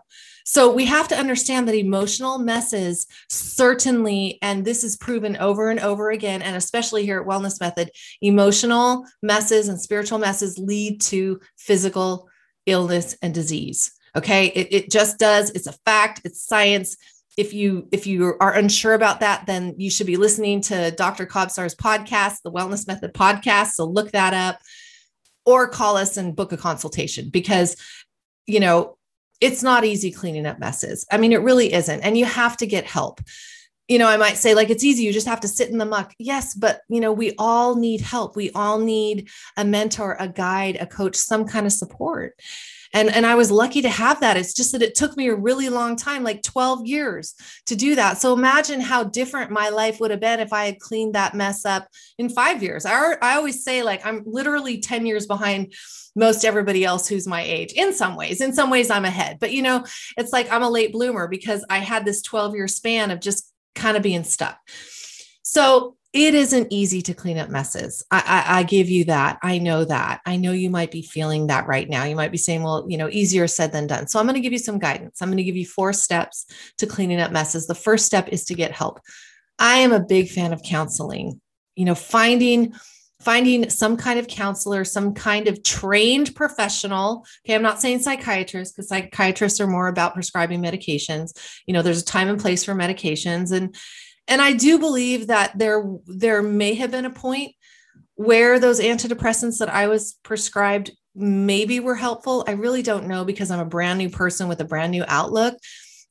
So 0.48 0.72
we 0.72 0.84
have 0.84 1.08
to 1.08 1.18
understand 1.18 1.66
that 1.66 1.74
emotional 1.74 2.38
messes 2.38 3.08
certainly, 3.28 4.38
and 4.42 4.64
this 4.64 4.84
is 4.84 4.96
proven 4.96 5.36
over 5.38 5.70
and 5.70 5.80
over 5.80 6.10
again, 6.10 6.40
and 6.40 6.54
especially 6.54 7.04
here 7.04 7.20
at 7.20 7.26
Wellness 7.26 7.60
Method, 7.60 7.90
emotional 8.22 9.04
messes 9.24 9.68
and 9.68 9.80
spiritual 9.80 10.20
messes 10.20 10.56
lead 10.56 11.00
to 11.00 11.40
physical 11.58 12.28
illness 12.64 13.16
and 13.22 13.34
disease. 13.34 13.95
Okay. 14.16 14.46
It, 14.46 14.68
it 14.70 14.90
just 14.90 15.18
does. 15.18 15.50
It's 15.50 15.66
a 15.66 15.72
fact. 15.84 16.22
It's 16.24 16.40
science. 16.40 16.96
If 17.36 17.52
you 17.52 17.86
if 17.92 18.06
you 18.06 18.34
are 18.40 18.54
unsure 18.54 18.94
about 18.94 19.20
that, 19.20 19.46
then 19.46 19.74
you 19.76 19.90
should 19.90 20.06
be 20.06 20.16
listening 20.16 20.62
to 20.62 20.90
Dr. 20.92 21.26
Kobsar's 21.26 21.74
podcast, 21.74 22.36
the 22.42 22.50
Wellness 22.50 22.86
Method 22.86 23.12
podcast. 23.12 23.72
So 23.72 23.84
look 23.84 24.12
that 24.12 24.32
up 24.32 24.58
or 25.44 25.68
call 25.68 25.98
us 25.98 26.16
and 26.16 26.34
book 26.34 26.52
a 26.52 26.56
consultation 26.56 27.28
because 27.28 27.76
you 28.46 28.58
know 28.58 28.96
it's 29.42 29.62
not 29.62 29.84
easy 29.84 30.10
cleaning 30.10 30.46
up 30.46 30.58
messes. 30.58 31.06
I 31.12 31.18
mean, 31.18 31.32
it 31.32 31.42
really 31.42 31.74
isn't. 31.74 32.00
And 32.00 32.16
you 32.16 32.24
have 32.24 32.56
to 32.58 32.66
get 32.66 32.86
help 32.86 33.20
you 33.88 33.98
know, 33.98 34.08
I 34.08 34.16
might 34.16 34.36
say 34.36 34.54
like 34.54 34.70
it's 34.70 34.82
easy, 34.84 35.04
you 35.04 35.12
just 35.12 35.28
have 35.28 35.40
to 35.40 35.48
sit 35.48 35.70
in 35.70 35.78
the 35.78 35.84
muck. 35.84 36.12
Yes, 36.18 36.54
but 36.54 36.80
you 36.88 37.00
know, 37.00 37.12
we 37.12 37.34
all 37.38 37.76
need 37.76 38.00
help. 38.00 38.34
We 38.34 38.50
all 38.50 38.78
need 38.78 39.28
a 39.56 39.64
mentor, 39.64 40.16
a 40.18 40.28
guide, 40.28 40.76
a 40.80 40.86
coach, 40.86 41.16
some 41.16 41.46
kind 41.46 41.66
of 41.66 41.72
support. 41.72 42.34
And 42.92 43.10
and 43.10 43.26
I 43.26 43.34
was 43.34 43.50
lucky 43.50 43.82
to 43.82 43.88
have 43.88 44.20
that. 44.20 44.36
It's 44.36 44.54
just 44.54 44.72
that 44.72 44.82
it 44.82 44.94
took 44.94 45.16
me 45.16 45.28
a 45.28 45.34
really 45.34 45.68
long 45.68 45.96
time, 45.96 46.22
like 46.22 46.42
12 46.42 46.86
years 46.86 47.34
to 47.66 47.76
do 47.76 47.94
that. 47.94 48.18
So 48.18 48.32
imagine 48.32 48.80
how 48.80 49.04
different 49.04 49.50
my 49.50 49.68
life 49.68 50.00
would 50.00 50.10
have 50.10 50.20
been 50.20 50.40
if 50.40 50.52
I 50.52 50.66
had 50.66 50.80
cleaned 50.80 51.14
that 51.14 51.34
mess 51.34 51.64
up 51.64 51.88
in 52.18 52.28
5 52.28 52.62
years. 52.62 52.86
I 52.86 53.16
I 53.22 53.36
always 53.36 53.62
say 53.62 53.82
like 53.82 54.04
I'm 54.04 54.22
literally 54.26 54.78
10 54.78 55.06
years 55.06 55.26
behind 55.26 55.74
most 56.18 56.46
everybody 56.46 56.82
else 56.82 57.06
who's 57.06 57.26
my 57.26 57.42
age 57.42 57.72
in 57.74 57.92
some 57.92 58.16
ways 58.16 58.40
in 58.40 58.54
some 58.54 58.70
ways 58.70 58.88
i'm 58.88 59.04
ahead 59.04 59.36
but 59.38 59.52
you 59.52 59.60
know 59.60 59.84
it's 60.16 60.32
like 60.32 60.50
i'm 60.50 60.62
a 60.62 60.70
late 60.70 60.90
bloomer 60.90 61.28
because 61.28 61.62
i 61.68 61.76
had 61.76 62.06
this 62.06 62.22
12 62.22 62.54
year 62.54 62.66
span 62.66 63.10
of 63.10 63.20
just 63.20 63.52
kind 63.76 63.96
of 63.96 64.02
being 64.02 64.24
stuck. 64.24 64.58
So 65.42 65.95
it 66.12 66.34
isn't 66.34 66.72
easy 66.72 67.02
to 67.02 67.14
clean 67.14 67.36
up 67.36 67.50
messes. 67.50 68.02
I, 68.10 68.44
I, 68.46 68.58
I, 68.60 68.62
give 68.62 68.88
you 68.88 69.04
that. 69.04 69.38
I 69.42 69.58
know 69.58 69.84
that. 69.84 70.20
I 70.24 70.36
know 70.36 70.52
you 70.52 70.70
might 70.70 70.90
be 70.90 71.02
feeling 71.02 71.48
that 71.48 71.66
right 71.66 71.88
now. 71.88 72.04
You 72.04 72.16
might 72.16 72.32
be 72.32 72.38
saying, 72.38 72.62
well, 72.62 72.86
you 72.88 72.96
know, 72.96 73.08
easier 73.10 73.46
said 73.46 73.72
than 73.72 73.86
done. 73.86 74.08
So 74.08 74.18
I'm 74.18 74.24
going 74.26 74.34
to 74.34 74.40
give 74.40 74.52
you 74.52 74.58
some 74.58 74.78
guidance. 74.78 75.20
I'm 75.20 75.28
going 75.28 75.36
to 75.36 75.44
give 75.44 75.56
you 75.56 75.66
four 75.66 75.92
steps 75.92 76.46
to 76.78 76.86
cleaning 76.86 77.20
up 77.20 77.32
messes. 77.32 77.66
The 77.66 77.74
first 77.74 78.06
step 78.06 78.28
is 78.28 78.44
to 78.46 78.54
get 78.54 78.72
help. 78.72 79.00
I 79.58 79.78
am 79.78 79.92
a 79.92 80.00
big 80.00 80.28
fan 80.28 80.52
of 80.52 80.62
counseling, 80.62 81.40
you 81.74 81.84
know, 81.84 81.94
finding 81.94 82.74
finding 83.20 83.68
some 83.70 83.96
kind 83.96 84.18
of 84.18 84.28
counselor, 84.28 84.84
some 84.84 85.14
kind 85.14 85.48
of 85.48 85.62
trained 85.62 86.34
professional. 86.34 87.26
Okay, 87.44 87.54
I'm 87.54 87.62
not 87.62 87.80
saying 87.80 88.00
psychiatrists 88.00 88.74
because 88.74 88.88
psychiatrists 88.88 89.60
are 89.60 89.66
more 89.66 89.88
about 89.88 90.14
prescribing 90.14 90.62
medications. 90.62 91.32
You 91.66 91.74
know, 91.74 91.82
there's 91.82 92.02
a 92.02 92.04
time 92.04 92.28
and 92.28 92.40
place 92.40 92.64
for 92.64 92.74
medications 92.74 93.52
and 93.52 93.74
and 94.28 94.42
I 94.42 94.52
do 94.52 94.78
believe 94.78 95.28
that 95.28 95.58
there 95.58 95.84
there 96.06 96.42
may 96.42 96.74
have 96.74 96.90
been 96.90 97.04
a 97.04 97.10
point 97.10 97.52
where 98.14 98.58
those 98.58 98.80
antidepressants 98.80 99.58
that 99.58 99.68
I 99.68 99.88
was 99.88 100.14
prescribed 100.22 100.90
maybe 101.14 101.80
were 101.80 101.94
helpful. 101.94 102.44
I 102.46 102.52
really 102.52 102.82
don't 102.82 103.08
know 103.08 103.24
because 103.24 103.50
I'm 103.50 103.60
a 103.60 103.64
brand 103.64 103.98
new 103.98 104.10
person 104.10 104.48
with 104.48 104.60
a 104.60 104.64
brand 104.64 104.92
new 104.92 105.04
outlook. 105.06 105.56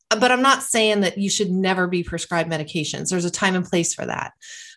But 0.10 0.32
I'm 0.32 0.44
not 0.44 0.62
saying 0.62 1.02
that 1.02 1.18
you 1.18 1.32
should 1.32 1.50
never 1.50 1.88
be 1.88 2.04
prescribed 2.04 2.50
medications. 2.50 3.10
There's 3.10 3.26
a 3.26 3.32
time 3.32 3.56
and 3.56 3.66
place 3.66 3.94
for 3.94 4.06
that. 4.06 4.34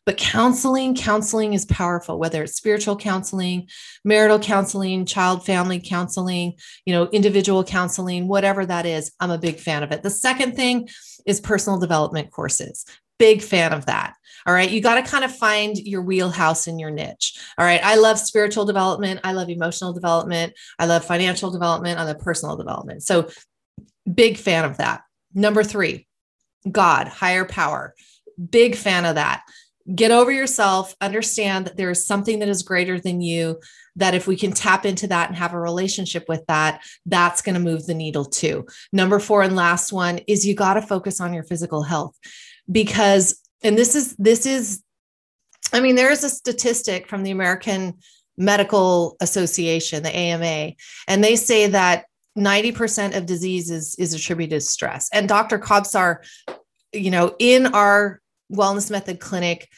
But 0.07 0.16
counseling, 0.16 0.95
counseling 0.95 1.52
is 1.52 1.66
powerful, 1.66 2.18
whether 2.18 2.42
it's 2.42 2.54
spiritual 2.54 2.97
counseling, 2.97 3.68
marital 4.07 4.38
counseling, 4.38 5.04
child 5.04 5.45
family 5.45 5.80
counseling, 5.80 6.54
you 6.87 6.95
know, 6.95 7.09
individual 7.11 7.62
counseling, 7.62 8.26
whatever 8.26 8.64
that 8.64 8.87
is. 8.87 9.12
I'm 9.21 9.30
a 9.30 9.37
big 9.37 9.61
fan 9.61 9.83
of 9.83 9.92
it. 9.92 10.02
The 10.02 10.09
second 10.09 10.57
thing 10.57 10.88
is 11.26 11.42
personal 11.42 11.78
development 11.78 12.30
courses. 12.30 12.87
Big 13.19 13.43
fan 13.43 13.73
of 13.73 13.87
that. 13.87 14.15
All 14.47 14.55
right. 14.55 14.71
You 14.71 14.81
got 14.81 14.95
to 14.95 15.11
kind 15.11 15.25
of 15.25 15.35
find 15.35 15.77
your 15.77 16.03
wheelhouse 16.03 16.67
and 16.67 16.81
your 16.81 16.91
niche. 16.91 17.39
All 17.59 17.65
right. 17.65 17.81
I 17.85 17.97
love 17.97 18.19
spiritual 18.19 18.65
development. 18.65 19.21
I 19.25 19.33
love 19.33 19.51
emotional 19.51 19.93
development. 19.93 20.55
I 20.79 20.87
love 20.87 21.05
financial 21.05 21.51
development. 21.51 21.99
I 21.99 22.04
love 22.04 22.19
personal 22.21 22.57
development. 22.57 23.02
So, 23.02 23.28
big 24.13 24.39
fan 24.39 24.65
of 24.65 24.78
that. 24.78 25.02
Number 25.35 25.63
three, 25.63 26.07
God, 26.71 27.09
higher 27.09 27.45
power. 27.45 27.95
Big 28.50 28.76
fan 28.76 29.04
of 29.04 29.17
that 29.17 29.43
get 29.95 30.11
over 30.11 30.31
yourself, 30.31 30.95
understand 31.00 31.67
that 31.67 31.76
there 31.76 31.91
is 31.91 32.07
something 32.07 32.41
that 32.41 32.49
is 32.49 32.63
greater 32.63 33.00
than 33.00 33.21
you. 33.21 33.59
That 33.97 34.15
if 34.15 34.28
we 34.28 34.37
can 34.37 34.52
tap 34.52 34.87
into 34.87 35.09
that 35.09 35.28
and 35.28 35.37
have 35.37 35.54
a 35.54 35.61
relationship 35.61 36.26
with 36.28 36.45
that, 36.47 36.85
that's 37.07 37.43
going 37.43 37.54
to 37.54 37.61
move 37.61 37.87
the 37.87 37.95
needle 37.95 38.25
too. 38.25 38.67
Number 38.93 39.19
four 39.19 39.43
and 39.43 39.57
last 39.57 39.93
one 39.93 40.19
is 40.28 40.47
you 40.47 40.54
got 40.54 40.75
to 40.75 40.83
focus 40.83 41.21
on 41.21 41.35
your 41.35 41.43
physical 41.43 41.83
health 41.83 42.17
because, 42.71 43.41
and 43.63 43.76
this 43.76 43.95
is, 43.95 44.15
this 44.17 44.47
is, 44.47 44.83
I 45.73 45.81
mean, 45.81 45.97
there 45.97 46.13
is 46.13 46.25
a 46.25 46.31
statistic 46.31 47.09
from 47.09 47.23
the 47.23 47.31
American 47.31 47.99
Medical 48.37 49.17
Association, 49.21 50.02
the 50.02 50.15
AMA, 50.15 50.73
and 51.07 51.25
they 51.25 51.37
say 51.37 51.67
that 51.69 52.04
90% 52.39 53.17
of 53.17 53.26
disease 53.26 53.71
is, 53.71 53.97
is 53.97 54.15
attributed 54.15 54.61
to 54.61 54.67
stress. 54.67 55.09
And 55.13 55.28
Dr. 55.28 55.59
Kobsar, 55.59 56.19
you 56.93 57.11
know, 57.11 57.35
in 57.39 57.67
our 57.67 58.21
wellness 58.52 58.91
method 58.91 59.21
clinic 59.21 59.69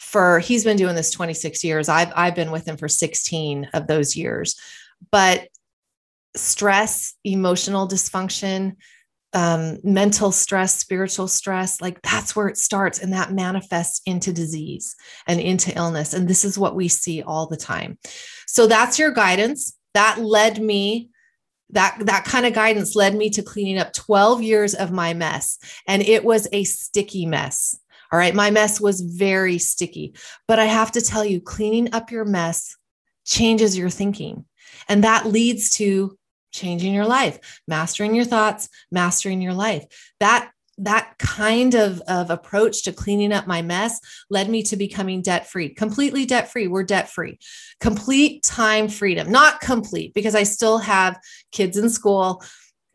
for 0.00 0.38
he's 0.38 0.64
been 0.64 0.78
doing 0.78 0.96
this 0.96 1.10
26 1.10 1.62
years. 1.62 1.88
I've 1.88 2.10
I've 2.16 2.34
been 2.34 2.50
with 2.50 2.66
him 2.66 2.78
for 2.78 2.88
16 2.88 3.68
of 3.74 3.86
those 3.86 4.16
years. 4.16 4.56
But 5.12 5.48
stress, 6.34 7.14
emotional 7.22 7.86
dysfunction, 7.86 8.76
um, 9.32 9.78
mental 9.84 10.32
stress, 10.32 10.78
spiritual 10.78 11.28
stress, 11.28 11.80
like 11.80 12.02
that's 12.02 12.34
where 12.34 12.48
it 12.48 12.58
starts. 12.58 12.98
And 12.98 13.12
that 13.12 13.32
manifests 13.32 14.00
into 14.06 14.32
disease 14.32 14.96
and 15.26 15.40
into 15.40 15.74
illness. 15.76 16.14
And 16.14 16.28
this 16.28 16.44
is 16.44 16.58
what 16.58 16.74
we 16.74 16.88
see 16.88 17.22
all 17.22 17.46
the 17.46 17.56
time. 17.56 17.98
So 18.46 18.66
that's 18.66 18.98
your 18.98 19.12
guidance. 19.12 19.76
That 19.94 20.20
led 20.20 20.60
me 20.60 21.10
that 21.72 21.96
that 22.06 22.24
kind 22.24 22.46
of 22.46 22.52
guidance 22.52 22.96
led 22.96 23.14
me 23.14 23.30
to 23.30 23.42
cleaning 23.42 23.78
up 23.78 23.92
12 23.92 24.42
years 24.42 24.74
of 24.74 24.90
my 24.90 25.14
mess 25.14 25.56
and 25.86 26.02
it 26.02 26.24
was 26.24 26.48
a 26.50 26.64
sticky 26.64 27.26
mess 27.26 27.78
all 28.12 28.18
right. 28.18 28.34
My 28.34 28.50
mess 28.50 28.80
was 28.80 29.00
very 29.00 29.58
sticky, 29.58 30.14
but 30.48 30.58
I 30.58 30.64
have 30.64 30.92
to 30.92 31.00
tell 31.00 31.24
you, 31.24 31.40
cleaning 31.40 31.94
up 31.94 32.10
your 32.10 32.24
mess 32.24 32.76
changes 33.24 33.78
your 33.78 33.90
thinking. 33.90 34.44
And 34.88 35.04
that 35.04 35.26
leads 35.26 35.70
to 35.76 36.18
changing 36.52 36.94
your 36.94 37.06
life, 37.06 37.60
mastering 37.66 38.14
your 38.14 38.24
thoughts, 38.24 38.68
mastering 38.90 39.40
your 39.40 39.54
life. 39.54 39.84
That 40.20 40.50
that 40.82 41.14
kind 41.18 41.74
of, 41.74 42.00
of 42.08 42.30
approach 42.30 42.84
to 42.84 42.92
cleaning 42.92 43.32
up 43.32 43.46
my 43.46 43.60
mess 43.60 44.00
led 44.30 44.48
me 44.48 44.62
to 44.62 44.76
becoming 44.76 45.20
debt 45.20 45.46
free, 45.46 45.68
completely 45.68 46.24
debt 46.24 46.50
free. 46.50 46.68
We're 46.68 46.84
debt 46.84 47.10
free, 47.10 47.38
complete 47.80 48.42
time 48.42 48.88
freedom, 48.88 49.30
not 49.30 49.60
complete 49.60 50.14
because 50.14 50.34
I 50.34 50.44
still 50.44 50.78
have 50.78 51.20
kids 51.52 51.76
in 51.76 51.90
school, 51.90 52.42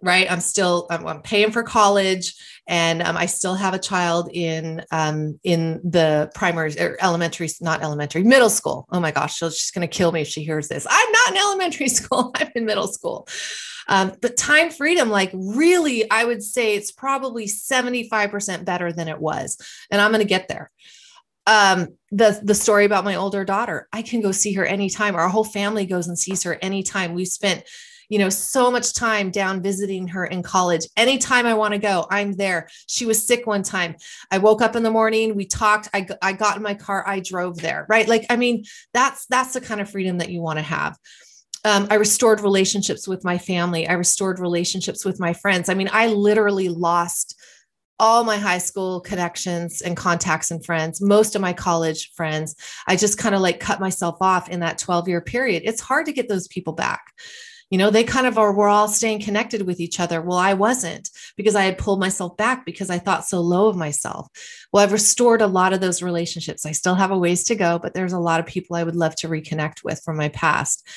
right? 0.06 0.32
I'm 0.32 0.39
still, 0.39 0.86
I'm, 0.89 1.06
I'm 1.08 1.22
paying 1.22 1.52
for 1.52 1.63
college 1.63 2.36
and 2.68 3.02
um, 3.02 3.18
I 3.18 3.26
still 3.26 3.56
have 3.56 3.74
a 3.74 3.80
child 3.80 4.30
in 4.32 4.84
um, 4.91 5.39
in 5.44 5.82
the 5.84 6.32
primary 6.34 6.80
or 6.80 6.96
elementary, 7.02 7.50
not 7.60 7.82
elementary, 7.82 8.24
middle 8.24 8.50
school. 8.50 8.88
Oh 8.91 9.00
my 9.00 9.12
gosh, 9.12 9.38
she's 9.38 9.56
just 9.56 9.74
going 9.74 9.88
to 9.88 9.94
kill 9.94 10.12
me 10.12 10.22
if 10.22 10.28
she 10.28 10.44
hears 10.44 10.68
this. 10.68 10.88
I'm 10.89 11.12
not 11.12 11.32
in 11.32 11.38
elementary 11.41 11.89
school. 11.89 12.32
I'm 12.36 12.52
in 12.56 12.65
middle 12.65 12.88
school. 12.88 13.28
Um, 13.88 14.13
but 14.22 14.38
time 14.38 14.72
freedom, 14.72 15.10
like 15.10 15.32
really, 15.34 16.10
I 16.10 16.24
would 16.24 16.41
say 16.41 16.76
it's 16.76 16.91
probably 16.91 17.46
75% 17.46 18.65
better 18.65 18.91
than 18.91 19.08
it 19.08 19.20
was. 19.20 19.58
And 19.91 20.02
I'm 20.02 20.12
going 20.12 20.22
to 20.22 20.28
get 20.28 20.48
there. 20.48 20.72
Um, 21.48 21.89
the 22.12 22.39
the 22.44 22.56
story 22.56 22.86
about 22.86 23.04
my 23.04 23.15
older 23.15 23.46
daughter, 23.46 23.88
I 23.94 24.02
can 24.02 24.22
go 24.22 24.32
see 24.32 24.54
her 24.54 24.65
anytime. 24.65 25.15
Our 25.15 25.30
whole 25.30 25.44
family 25.44 25.86
goes 25.86 26.08
and 26.08 26.18
sees 26.18 26.41
her 26.44 26.58
anytime. 26.62 27.13
We 27.13 27.26
spent 27.26 27.63
you 28.10 28.20
know, 28.20 28.30
so 28.30 28.72
much 28.72 28.94
time 28.94 29.32
down 29.32 29.62
visiting 29.62 30.08
her 30.10 30.26
in 30.26 30.44
college. 30.44 30.88
Anytime 30.98 31.46
I 31.46 31.54
want 31.54 31.74
to 31.74 31.80
go, 31.80 32.06
I'm 32.10 32.34
there. 32.34 32.70
She 32.88 33.06
was 33.06 33.26
sick 33.26 33.48
one 33.48 33.63
time. 33.63 33.96
I 34.32 34.38
woke 34.38 34.62
up 34.62 34.76
in 34.76 34.84
the 34.84 34.91
morning, 34.91 35.36
we 35.36 35.46
talked, 35.46 35.89
I, 35.94 36.08
I 36.22 36.34
got 36.34 36.58
in 36.58 36.63
my 36.63 36.74
car, 36.74 37.08
I 37.08 37.20
drove 37.20 37.58
there, 37.58 37.86
right? 37.89 38.08
Like, 38.08 38.26
I 38.30 38.36
mean, 38.36 38.63
that's 38.94 39.26
that's 39.28 39.54
the 39.54 39.62
kind 39.62 39.82
of 39.82 39.89
freedom 39.89 40.20
that 40.20 40.30
you 40.30 40.41
want 40.41 40.60
to 40.60 40.63
have. 40.63 40.98
Um, 41.63 41.88
I 41.89 41.96
restored 41.96 42.41
relationships 42.41 43.08
with 43.08 43.24
my 43.24 43.39
family. 43.39 43.88
I 43.88 43.94
restored 43.94 44.39
relationships 44.39 45.04
with 45.04 45.20
my 45.20 45.34
friends. 45.34 45.68
I 45.68 45.74
mean, 45.74 45.89
I 45.91 46.08
literally 46.08 46.70
lost 46.70 47.36
all 48.00 48.24
my 48.24 48.38
high 48.38 48.58
school 48.58 49.00
connections 49.00 49.82
and 49.82 49.96
contacts 49.96 50.52
and 50.52 50.63
friends, 50.65 51.02
most 51.02 51.36
of 51.36 51.41
my 51.41 51.54
college 51.54 52.12
friends. 52.13 52.56
I 52.88 52.96
just 52.96 53.18
kind 53.18 53.34
of 53.34 53.41
like 53.41 53.60
cut 53.60 53.80
myself 53.80 54.18
off 54.22 54.50
in 54.50 54.60
that 54.60 54.78
12 54.78 55.08
year 55.08 55.22
period. 55.22 55.63
It's 55.65 55.82
hard 55.82 56.06
to 56.08 56.13
get 56.13 56.28
those 56.28 56.48
people 56.48 56.74
back 56.74 57.13
you 57.69 57.78
know 57.78 57.89
they 57.89 58.04
kind 58.04 58.28
of 58.28 58.38
are 58.38 58.54
we're 58.54 58.67
all 58.67 58.88
staying 58.88 59.21
connected 59.21 59.63
with 59.63 59.80
each 59.80 59.99
other. 59.99 60.21
Well 60.21 60.38
i 60.38 60.54
wasn't 60.54 61.10
because 61.36 61.56
i 61.56 61.63
had 61.63 61.78
pulled 61.78 61.99
myself 61.99 62.38
back 62.38 62.65
because 62.65 62.89
i 62.89 62.97
thought 62.97 63.25
so 63.25 63.41
low 63.41 63.67
of 63.67 63.75
myself. 63.75 64.28
Well 64.71 64.84
i've 64.84 64.91
restored 64.91 65.41
a 65.41 65.47
lot 65.47 65.73
of 65.73 65.82
those 65.82 66.01
relationships. 66.01 66.65
I 66.65 66.71
still 66.71 66.95
have 66.95 67.12
a 67.12 67.17
ways 67.17 67.43
to 67.45 67.56
go 67.56 67.80
but 67.80 67.93
there's 67.93 68.13
a 68.13 68.19
lot 68.19 68.39
of 68.39 68.45
people 68.45 68.75
i 68.75 68.84
would 68.84 68.95
love 68.95 69.15
to 69.17 69.28
reconnect 69.28 69.84
with 69.84 70.01
from 70.04 70.17
my 70.17 70.30
past. 70.30 70.88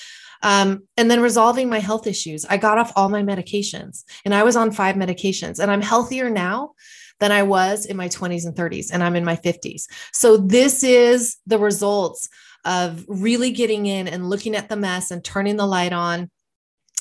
Um, 0.40 0.84
and 0.96 1.10
then 1.10 1.20
resolving 1.20 1.68
my 1.68 1.80
health 1.80 2.06
issues. 2.06 2.44
I 2.44 2.58
got 2.58 2.78
off 2.78 2.92
all 2.94 3.08
my 3.08 3.22
medications 3.22 4.04
and 4.24 4.34
i 4.34 4.42
was 4.42 4.56
on 4.56 4.70
five 4.70 4.94
medications 4.96 5.58
and 5.58 5.70
i'm 5.70 5.82
healthier 5.82 6.30
now 6.30 6.74
than 7.20 7.32
I 7.32 7.42
was 7.42 7.84
in 7.84 7.96
my 7.96 8.08
20s 8.08 8.46
and 8.46 8.54
30s, 8.54 8.90
and 8.92 9.02
I'm 9.02 9.16
in 9.16 9.24
my 9.24 9.36
50s. 9.36 9.86
So, 10.12 10.36
this 10.36 10.84
is 10.84 11.36
the 11.46 11.58
results 11.58 12.28
of 12.64 13.04
really 13.08 13.50
getting 13.50 13.86
in 13.86 14.08
and 14.08 14.28
looking 14.28 14.54
at 14.54 14.68
the 14.68 14.76
mess 14.76 15.10
and 15.10 15.24
turning 15.24 15.56
the 15.56 15.66
light 15.66 15.92
on 15.92 16.30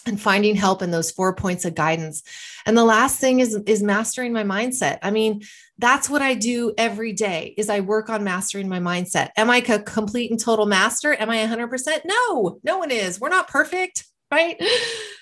and 0.07 0.19
finding 0.19 0.55
help 0.55 0.81
in 0.81 0.91
those 0.91 1.11
four 1.11 1.35
points 1.35 1.65
of 1.65 1.75
guidance. 1.75 2.23
And 2.65 2.77
the 2.77 2.83
last 2.83 3.19
thing 3.19 3.39
is 3.39 3.55
is 3.65 3.83
mastering 3.83 4.33
my 4.33 4.43
mindset. 4.43 4.99
I 5.01 5.11
mean, 5.11 5.43
that's 5.77 6.09
what 6.09 6.21
I 6.21 6.33
do 6.33 6.73
every 6.77 7.13
day 7.13 7.53
is 7.57 7.69
I 7.69 7.81
work 7.81 8.09
on 8.09 8.23
mastering 8.23 8.67
my 8.67 8.79
mindset. 8.79 9.29
Am 9.37 9.49
I 9.49 9.57
a 9.57 9.79
complete 9.79 10.31
and 10.31 10.39
total 10.39 10.65
master? 10.65 11.13
Am 11.13 11.29
I 11.29 11.37
100%? 11.37 12.01
No, 12.05 12.59
no 12.63 12.77
one 12.79 12.91
is. 12.91 13.19
We're 13.19 13.29
not 13.29 13.47
perfect, 13.47 14.05
right? 14.31 14.61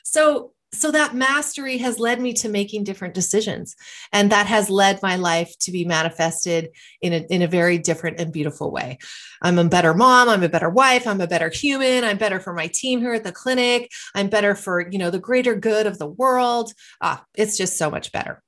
So 0.03 0.53
so 0.75 0.91
that 0.91 1.15
mastery 1.15 1.77
has 1.77 1.99
led 1.99 2.19
me 2.19 2.33
to 2.33 2.49
making 2.49 2.83
different 2.83 3.13
decisions. 3.13 3.75
And 4.11 4.31
that 4.31 4.45
has 4.47 4.69
led 4.69 5.01
my 5.01 5.15
life 5.15 5.53
to 5.61 5.71
be 5.71 5.85
manifested 5.85 6.69
in 7.01 7.13
a, 7.13 7.17
in 7.29 7.41
a 7.41 7.47
very 7.47 7.77
different 7.77 8.19
and 8.19 8.31
beautiful 8.31 8.71
way. 8.71 8.97
I'm 9.41 9.57
a 9.57 9.65
better 9.65 9.93
mom. 9.93 10.29
I'm 10.29 10.43
a 10.43 10.49
better 10.49 10.69
wife. 10.69 11.07
I'm 11.07 11.21
a 11.21 11.27
better 11.27 11.49
human. 11.49 12.03
I'm 12.03 12.17
better 12.17 12.39
for 12.39 12.53
my 12.53 12.67
team 12.67 12.99
here 12.99 13.13
at 13.13 13.23
the 13.23 13.31
clinic. 13.31 13.91
I'm 14.13 14.29
better 14.29 14.55
for 14.55 14.89
you 14.89 14.97
know 14.97 15.09
the 15.09 15.19
greater 15.19 15.55
good 15.55 15.87
of 15.87 15.97
the 15.97 16.07
world. 16.07 16.73
Ah, 17.01 17.23
it's 17.35 17.57
just 17.57 17.77
so 17.77 17.89
much 17.89 18.11
better. 18.11 18.41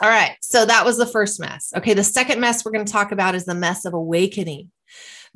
All 0.00 0.08
right. 0.08 0.36
So 0.42 0.66
that 0.66 0.84
was 0.84 0.98
the 0.98 1.06
first 1.06 1.40
mess. 1.40 1.72
Okay. 1.76 1.94
The 1.94 2.04
second 2.04 2.40
mess 2.40 2.64
we're 2.64 2.72
going 2.72 2.84
to 2.84 2.92
talk 2.92 3.12
about 3.12 3.34
is 3.34 3.46
the 3.46 3.54
mess 3.54 3.84
of 3.84 3.94
awakening 3.94 4.70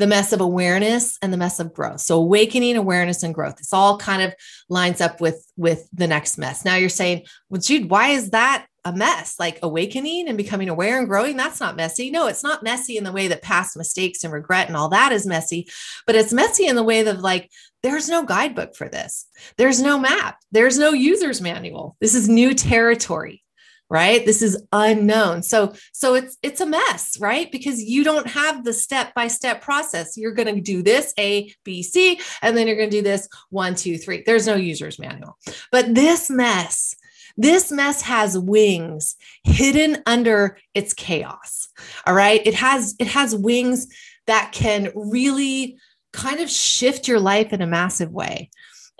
the 0.01 0.07
mess 0.07 0.33
of 0.33 0.41
awareness 0.41 1.19
and 1.21 1.31
the 1.31 1.37
mess 1.37 1.61
of 1.61 1.75
growth. 1.75 2.01
So 2.01 2.17
awakening, 2.17 2.77
awareness, 2.77 3.23
and 3.23 3.35
growth. 3.35 3.57
This 3.57 3.75
all 3.75 3.99
kind 3.99 4.23
of 4.23 4.35
lines 4.71 5.03
up 5.03 5.21
with 5.21 5.47
with 5.59 5.87
the 5.93 6.07
next 6.07 6.39
mess. 6.39 6.65
Now 6.65 6.77
you're 6.77 6.89
saying, 6.89 7.27
well, 7.51 7.61
Jude, 7.61 7.91
why 7.91 8.09
is 8.09 8.31
that 8.31 8.67
a 8.87 8.95
mess? 8.95 9.39
Like 9.39 9.59
awakening 9.63 10.27
and 10.27 10.39
becoming 10.39 10.71
aware 10.71 10.99
and 10.99 11.07
growing, 11.07 11.37
that's 11.37 11.61
not 11.61 11.77
messy. 11.77 12.11
No, 12.11 12.29
it's 12.29 12.43
not 12.43 12.63
messy 12.63 12.97
in 12.97 13.05
the 13.05 13.13
way 13.13 13.29
that 13.29 13.43
past 13.43 13.77
mistakes 13.77 14.25
and 14.25 14.33
regret 14.33 14.69
and 14.69 14.77
all 14.77 14.89
that 14.89 15.13
is 15.13 15.27
messy, 15.27 15.69
but 16.07 16.17
it's 16.17 16.33
messy 16.33 16.67
in 16.67 16.77
the 16.77 16.83
way 16.83 17.03
that 17.03 17.21
like 17.21 17.51
there's 17.83 18.09
no 18.09 18.25
guidebook 18.25 18.75
for 18.75 18.89
this. 18.89 19.27
There's 19.59 19.83
no 19.83 19.99
map. 19.99 20.39
There's 20.51 20.79
no 20.79 20.93
user's 20.93 21.43
manual. 21.43 21.97
This 22.01 22.15
is 22.15 22.27
new 22.27 22.55
territory 22.55 23.43
right? 23.91 24.25
This 24.25 24.41
is 24.41 24.63
unknown. 24.73 25.43
So 25.43 25.75
so 25.93 26.15
it's 26.15 26.39
it's 26.43 26.61
a 26.61 26.67
mess 26.67 27.19
right? 27.21 27.51
Because 27.51 27.83
you 27.83 28.05
don't 28.05 28.29
have 28.29 28.65
the 28.65 28.73
step 28.73 29.13
by 29.15 29.29
step 29.29 29.61
process. 29.61 30.17
You're 30.17 30.33
going 30.33 30.55
to 30.55 30.61
do 30.61 30.83
this 30.83 31.13
a 31.19 31.53
b 31.65 31.83
c 31.83 32.21
and 32.41 32.57
then 32.57 32.67
you're 32.67 32.77
going 32.77 32.91
to 32.91 32.97
do 32.97 33.03
this 33.03 33.29
one 33.51 33.75
two 33.75 33.99
three. 33.99 34.23
There's 34.25 34.47
no 34.47 34.55
user's 34.55 34.99
manual. 34.99 35.37
But 35.73 35.95
this 35.95 36.31
mess 36.31 36.95
this 37.37 37.71
mess 37.71 38.03
has 38.03 38.37
wings 38.37 39.17
hidden 39.45 40.03
under 40.07 40.59
its 40.75 40.93
chaos 40.93 41.69
all 42.07 42.15
right? 42.15 42.47
It 42.47 42.55
has 42.55 42.95
it 42.99 43.09
has 43.09 43.35
wings 43.35 43.87
that 44.27 44.53
can 44.53 44.91
really 44.95 45.79
kind 46.13 46.41
of 46.41 46.51
shift 46.51 47.07
your 47.09 47.21
life 47.21 47.53
in 47.53 47.63
a 47.63 47.67
massive 47.67 48.11
way 48.11 48.51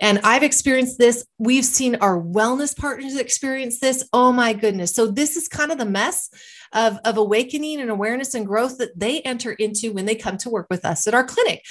and 0.01 0.19
I've 0.23 0.43
experienced 0.43 0.97
this. 0.97 1.25
We've 1.37 1.63
seen 1.63 1.95
our 1.95 2.19
wellness 2.19 2.75
partners 2.75 3.15
experience 3.15 3.79
this. 3.79 4.03
Oh 4.11 4.31
my 4.33 4.51
goodness. 4.51 4.93
So, 4.93 5.07
this 5.07 5.37
is 5.37 5.47
kind 5.47 5.71
of 5.71 5.77
the 5.77 5.85
mess 5.85 6.29
of, 6.73 6.97
of 7.05 7.17
awakening 7.17 7.79
and 7.79 7.89
awareness 7.89 8.33
and 8.33 8.45
growth 8.45 8.79
that 8.79 8.99
they 8.99 9.21
enter 9.21 9.51
into 9.51 9.93
when 9.93 10.05
they 10.05 10.15
come 10.15 10.37
to 10.37 10.49
work 10.49 10.67
with 10.69 10.83
us 10.83 11.07
at 11.07 11.13
our 11.13 11.23
clinic 11.23 11.63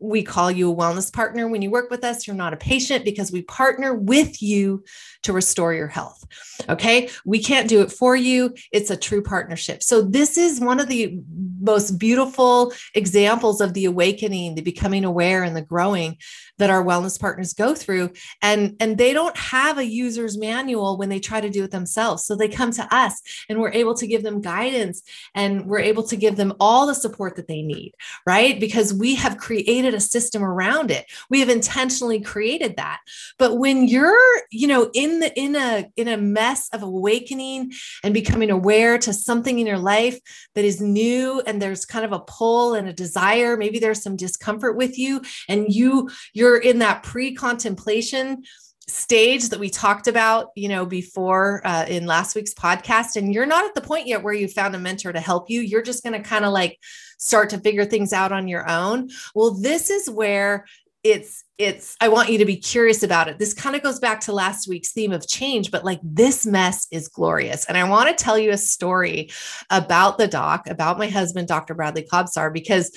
we 0.00 0.22
call 0.22 0.50
you 0.50 0.70
a 0.70 0.76
wellness 0.76 1.12
partner 1.12 1.48
when 1.48 1.62
you 1.62 1.70
work 1.70 1.90
with 1.90 2.04
us. 2.04 2.26
You're 2.26 2.36
not 2.36 2.52
a 2.52 2.58
patient 2.58 3.04
because 3.04 3.32
we 3.32 3.42
partner 3.42 3.94
with 3.94 4.40
you 4.40 4.84
to 5.22 5.32
restore 5.32 5.74
your 5.74 5.88
health. 5.88 6.24
Okay. 6.68 7.10
We 7.24 7.42
can't 7.42 7.68
do 7.68 7.82
it 7.82 7.90
for 7.90 8.14
you. 8.14 8.54
It's 8.72 8.90
a 8.90 8.96
true 8.96 9.22
partnership. 9.22 9.82
So, 9.82 10.02
this 10.02 10.36
is 10.36 10.60
one 10.60 10.80
of 10.80 10.88
the 10.88 11.18
most 11.60 11.98
beautiful 11.98 12.72
examples 12.94 13.60
of 13.60 13.74
the 13.74 13.86
awakening, 13.86 14.54
the 14.54 14.62
becoming 14.62 15.04
aware, 15.04 15.42
and 15.42 15.56
the 15.56 15.62
growing 15.62 16.18
that 16.58 16.70
our 16.70 16.84
wellness 16.84 17.18
partners 17.18 17.52
go 17.52 17.74
through. 17.74 18.10
And, 18.42 18.76
and 18.80 18.98
they 18.98 19.12
don't 19.12 19.36
have 19.36 19.78
a 19.78 19.84
user's 19.84 20.38
manual 20.38 20.96
when 20.96 21.08
they 21.08 21.20
try 21.20 21.40
to 21.40 21.50
do 21.50 21.64
it 21.64 21.70
themselves. 21.70 22.24
So, 22.24 22.36
they 22.36 22.48
come 22.48 22.70
to 22.72 22.94
us 22.94 23.20
and 23.48 23.60
we're 23.60 23.72
able 23.72 23.94
to 23.94 24.06
give 24.06 24.22
them 24.22 24.40
guidance 24.40 25.02
and 25.34 25.66
we're 25.66 25.80
able 25.80 26.02
to 26.04 26.16
give 26.16 26.36
them 26.36 26.54
all 26.60 26.86
the 26.86 26.94
support 26.94 27.36
that 27.36 27.48
they 27.48 27.62
need, 27.62 27.92
right? 28.26 28.58
Because 28.58 28.94
we 28.94 29.14
have 29.16 29.38
created 29.38 29.94
a 29.94 30.00
system 30.00 30.42
around 30.42 30.90
it. 30.90 31.06
We 31.30 31.40
have 31.40 31.48
intentionally 31.48 32.20
created 32.20 32.76
that. 32.76 33.00
But 33.38 33.58
when 33.58 33.86
you're, 33.86 34.16
you 34.50 34.66
know, 34.66 34.90
in 34.94 35.20
the 35.20 35.38
in 35.38 35.56
a 35.56 35.90
in 35.96 36.08
a 36.08 36.16
mess 36.16 36.68
of 36.72 36.82
awakening 36.82 37.72
and 38.02 38.14
becoming 38.14 38.50
aware 38.50 38.98
to 38.98 39.12
something 39.12 39.58
in 39.58 39.66
your 39.66 39.78
life 39.78 40.18
that 40.54 40.64
is 40.64 40.80
new 40.80 41.40
and 41.46 41.60
there's 41.60 41.84
kind 41.84 42.04
of 42.04 42.12
a 42.12 42.20
pull 42.20 42.74
and 42.74 42.88
a 42.88 42.92
desire, 42.92 43.56
maybe 43.56 43.78
there's 43.78 44.02
some 44.02 44.16
discomfort 44.16 44.76
with 44.76 44.98
you 44.98 45.20
and 45.48 45.66
you 45.68 46.08
you're 46.34 46.47
in 46.56 46.78
that 46.78 47.02
pre-contemplation 47.02 48.42
stage 48.88 49.50
that 49.50 49.60
we 49.60 49.68
talked 49.68 50.08
about 50.08 50.48
you 50.56 50.68
know 50.68 50.86
before 50.86 51.60
uh, 51.64 51.84
in 51.86 52.06
last 52.06 52.34
week's 52.34 52.54
podcast 52.54 53.16
and 53.16 53.34
you're 53.34 53.46
not 53.46 53.64
at 53.64 53.74
the 53.74 53.80
point 53.80 54.06
yet 54.06 54.22
where 54.22 54.32
you 54.32 54.48
found 54.48 54.74
a 54.74 54.78
mentor 54.78 55.12
to 55.12 55.20
help 55.20 55.50
you. 55.50 55.60
You're 55.60 55.82
just 55.82 56.02
going 56.02 56.20
to 56.20 56.26
kind 56.26 56.44
of 56.44 56.52
like 56.52 56.78
start 57.18 57.50
to 57.50 57.58
figure 57.58 57.84
things 57.84 58.12
out 58.12 58.32
on 58.32 58.48
your 58.48 58.68
own. 58.68 59.10
Well 59.34 59.54
this 59.54 59.90
is 59.90 60.08
where 60.08 60.66
it's 61.04 61.44
it's 61.58 61.96
i 62.00 62.08
want 62.08 62.28
you 62.28 62.38
to 62.38 62.44
be 62.44 62.56
curious 62.56 63.02
about 63.02 63.28
it. 63.28 63.38
This 63.38 63.54
kind 63.54 63.76
of 63.76 63.82
goes 63.82 63.98
back 64.00 64.20
to 64.22 64.32
last 64.32 64.68
week's 64.68 64.92
theme 64.92 65.12
of 65.12 65.28
change 65.28 65.70
but 65.70 65.84
like 65.84 66.00
this 66.02 66.46
mess 66.46 66.86
is 66.90 67.08
glorious. 67.08 67.66
And 67.66 67.76
i 67.76 67.84
want 67.84 68.08
to 68.08 68.24
tell 68.24 68.38
you 68.38 68.50
a 68.52 68.58
story 68.58 69.30
about 69.70 70.16
the 70.16 70.28
doc 70.28 70.66
about 70.66 70.98
my 70.98 71.08
husband 71.08 71.46
dr 71.46 71.74
bradley 71.74 72.06
kobsar 72.10 72.52
because 72.52 72.90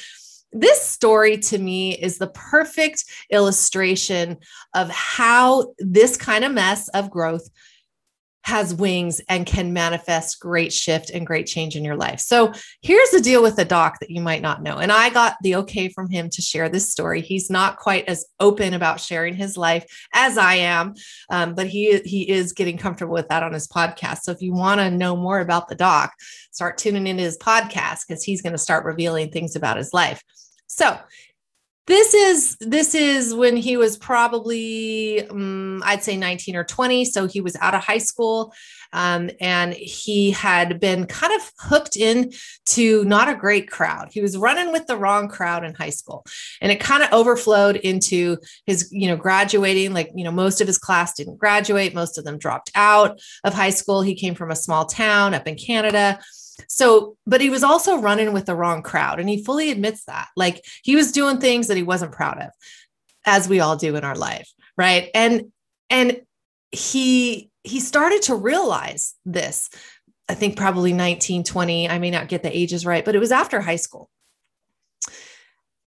this 0.54 0.82
story 0.82 1.38
to 1.38 1.58
me 1.58 1.94
is 1.94 2.18
the 2.18 2.28
perfect 2.28 3.06
illustration 3.30 4.38
of 4.74 4.90
how 4.90 5.74
this 5.80 6.18
kind 6.18 6.44
of 6.44 6.52
mess 6.52 6.88
of 6.90 7.10
growth 7.10 7.50
has 8.44 8.74
wings 8.74 9.22
and 9.30 9.46
can 9.46 9.74
manifest 9.74 10.40
great 10.40 10.74
shift 10.74 11.10
and 11.10 11.28
great 11.28 11.46
change 11.46 11.76
in 11.76 11.86
your 11.86 11.96
life. 11.96 12.20
So 12.20 12.52
here's 12.82 13.10
the 13.12 13.22
deal 13.22 13.44
with 13.44 13.56
the 13.56 13.66
doc 13.66 14.00
that 14.00 14.10
you 14.10 14.22
might 14.22 14.42
not 14.42 14.64
know. 14.64 14.78
And 14.78 14.92
I 14.92 15.10
got 15.10 15.36
the 15.42 15.56
okay 15.58 15.90
from 15.90 16.10
him 16.10 16.30
to 16.32 16.42
share 16.42 16.68
this 16.68 16.92
story. 16.92 17.22
He's 17.22 17.50
not 17.50 17.78
quite 17.78 18.08
as 18.08 18.26
open 18.40 18.74
about 18.74 19.00
sharing 19.00 19.36
his 19.36 19.58
life 19.58 19.86
as 20.14 20.38
I 20.38 20.56
am, 20.56 20.96
um, 21.30 21.54
but 21.54 21.68
he 21.68 22.00
he 22.06 22.30
is 22.30 22.54
getting 22.54 22.78
comfortable 22.78 23.14
with 23.14 23.30
that 23.30 23.44
on 23.44 23.54
his 23.54 23.68
podcast. 23.68 24.22
So 24.24 24.32
if 24.32 24.42
you 24.42 24.54
want 24.54 24.80
to 24.80 24.90
know 24.90 25.16
more 25.16 25.40
about 25.40 25.68
the 25.68 25.76
doc, 25.76 26.14
start 26.52 26.78
tuning 26.78 27.08
into 27.08 27.24
his 27.24 27.38
podcast 27.38 28.08
because 28.08 28.24
he's 28.24 28.42
going 28.42 28.54
to 28.54 28.58
start 28.58 28.86
revealing 28.86 29.30
things 29.30 29.56
about 29.56 29.78
his 29.78 29.94
life. 29.94 30.24
So 30.68 30.98
this 31.88 32.14
is 32.14 32.58
this 32.60 32.94
is 32.96 33.34
when 33.34 33.58
he 33.58 33.76
was 33.76 33.98
probably 33.98 35.28
um, 35.30 35.82
i'd 35.86 36.04
say 36.04 36.16
19 36.16 36.56
or 36.56 36.64
20 36.64 37.06
so 37.06 37.28
he 37.28 37.42
was 37.42 37.56
out 37.58 37.74
of 37.74 37.84
high 37.84 37.98
school 37.98 38.54
um, 38.94 39.30
and 39.40 39.74
he 39.74 40.32
had 40.32 40.80
been 40.80 41.06
kind 41.06 41.34
of 41.34 41.52
hooked 41.60 41.96
in 41.96 42.34
to 42.68 43.04
not 43.06 43.30
a 43.30 43.36
great 43.36 43.70
crowd. 43.70 44.10
He 44.12 44.22
was 44.22 44.38
running 44.38 44.72
with 44.72 44.88
the 44.88 44.98
wrong 44.98 45.28
crowd 45.28 45.64
in 45.64 45.74
high 45.74 45.92
school 45.92 46.26
and 46.62 46.72
it 46.72 46.80
kind 46.80 47.04
of 47.04 47.12
overflowed 47.14 47.78
into 47.78 48.38
his 48.66 48.90
you 48.92 49.08
know 49.08 49.16
graduating 49.16 49.94
like 49.94 50.12
you 50.16 50.24
know 50.24 50.32
most 50.32 50.62
of 50.62 50.68
his 50.68 50.78
class 50.78 51.14
didn't 51.14 51.38
graduate 51.38 51.94
most 51.94 52.18
of 52.18 52.26
them 52.26 52.38
dropped 52.38 52.72
out 52.76 53.20
of 53.44 53.54
high 53.54 53.70
school. 53.70 54.02
He 54.02 54.16
came 54.16 54.36
from 54.36 54.52
a 54.52 54.56
small 54.56 54.86
town 54.86 55.34
up 55.34 55.48
in 55.48 55.56
canada 55.56 56.20
so, 56.68 57.18
but 57.26 57.42
he 57.42 57.50
was 57.50 57.64
also 57.64 57.98
running 57.98 58.34
with 58.34 58.46
the 58.46 58.56
wrong 58.56 58.82
crowd. 58.82 59.20
And 59.20 59.30
he 59.30 59.44
fully 59.44 59.72
admits 59.72 60.06
that. 60.06 60.28
Like 60.36 60.64
he 60.84 60.96
was 60.96 61.12
doing 61.12 61.40
things 61.40 61.68
that 61.68 61.78
he 61.78 61.84
wasn't 61.84 62.12
proud 62.12 62.40
of, 62.40 62.50
as 63.26 63.48
we 63.48 63.60
all 63.60 63.76
do 63.76 63.96
in 63.96 64.04
our 64.04 64.16
life. 64.16 64.50
Right. 64.78 65.10
And, 65.14 65.52
and 65.90 66.22
he, 66.72 67.50
he 67.64 67.80
started 67.80 68.24
to 68.24 68.36
realize 68.36 69.14
this, 69.26 69.70
I 70.30 70.34
think 70.34 70.58
probably 70.58 70.94
19, 70.94 71.44
20. 71.44 71.90
I 71.90 72.00
may 72.00 72.10
not 72.10 72.28
get 72.28 72.44
the 72.44 72.58
ages 72.58 72.86
right, 72.86 73.04
but 73.04 73.16
it 73.16 73.20
was 73.20 73.32
after 73.32 73.62
high 73.62 73.76
school. 73.76 74.10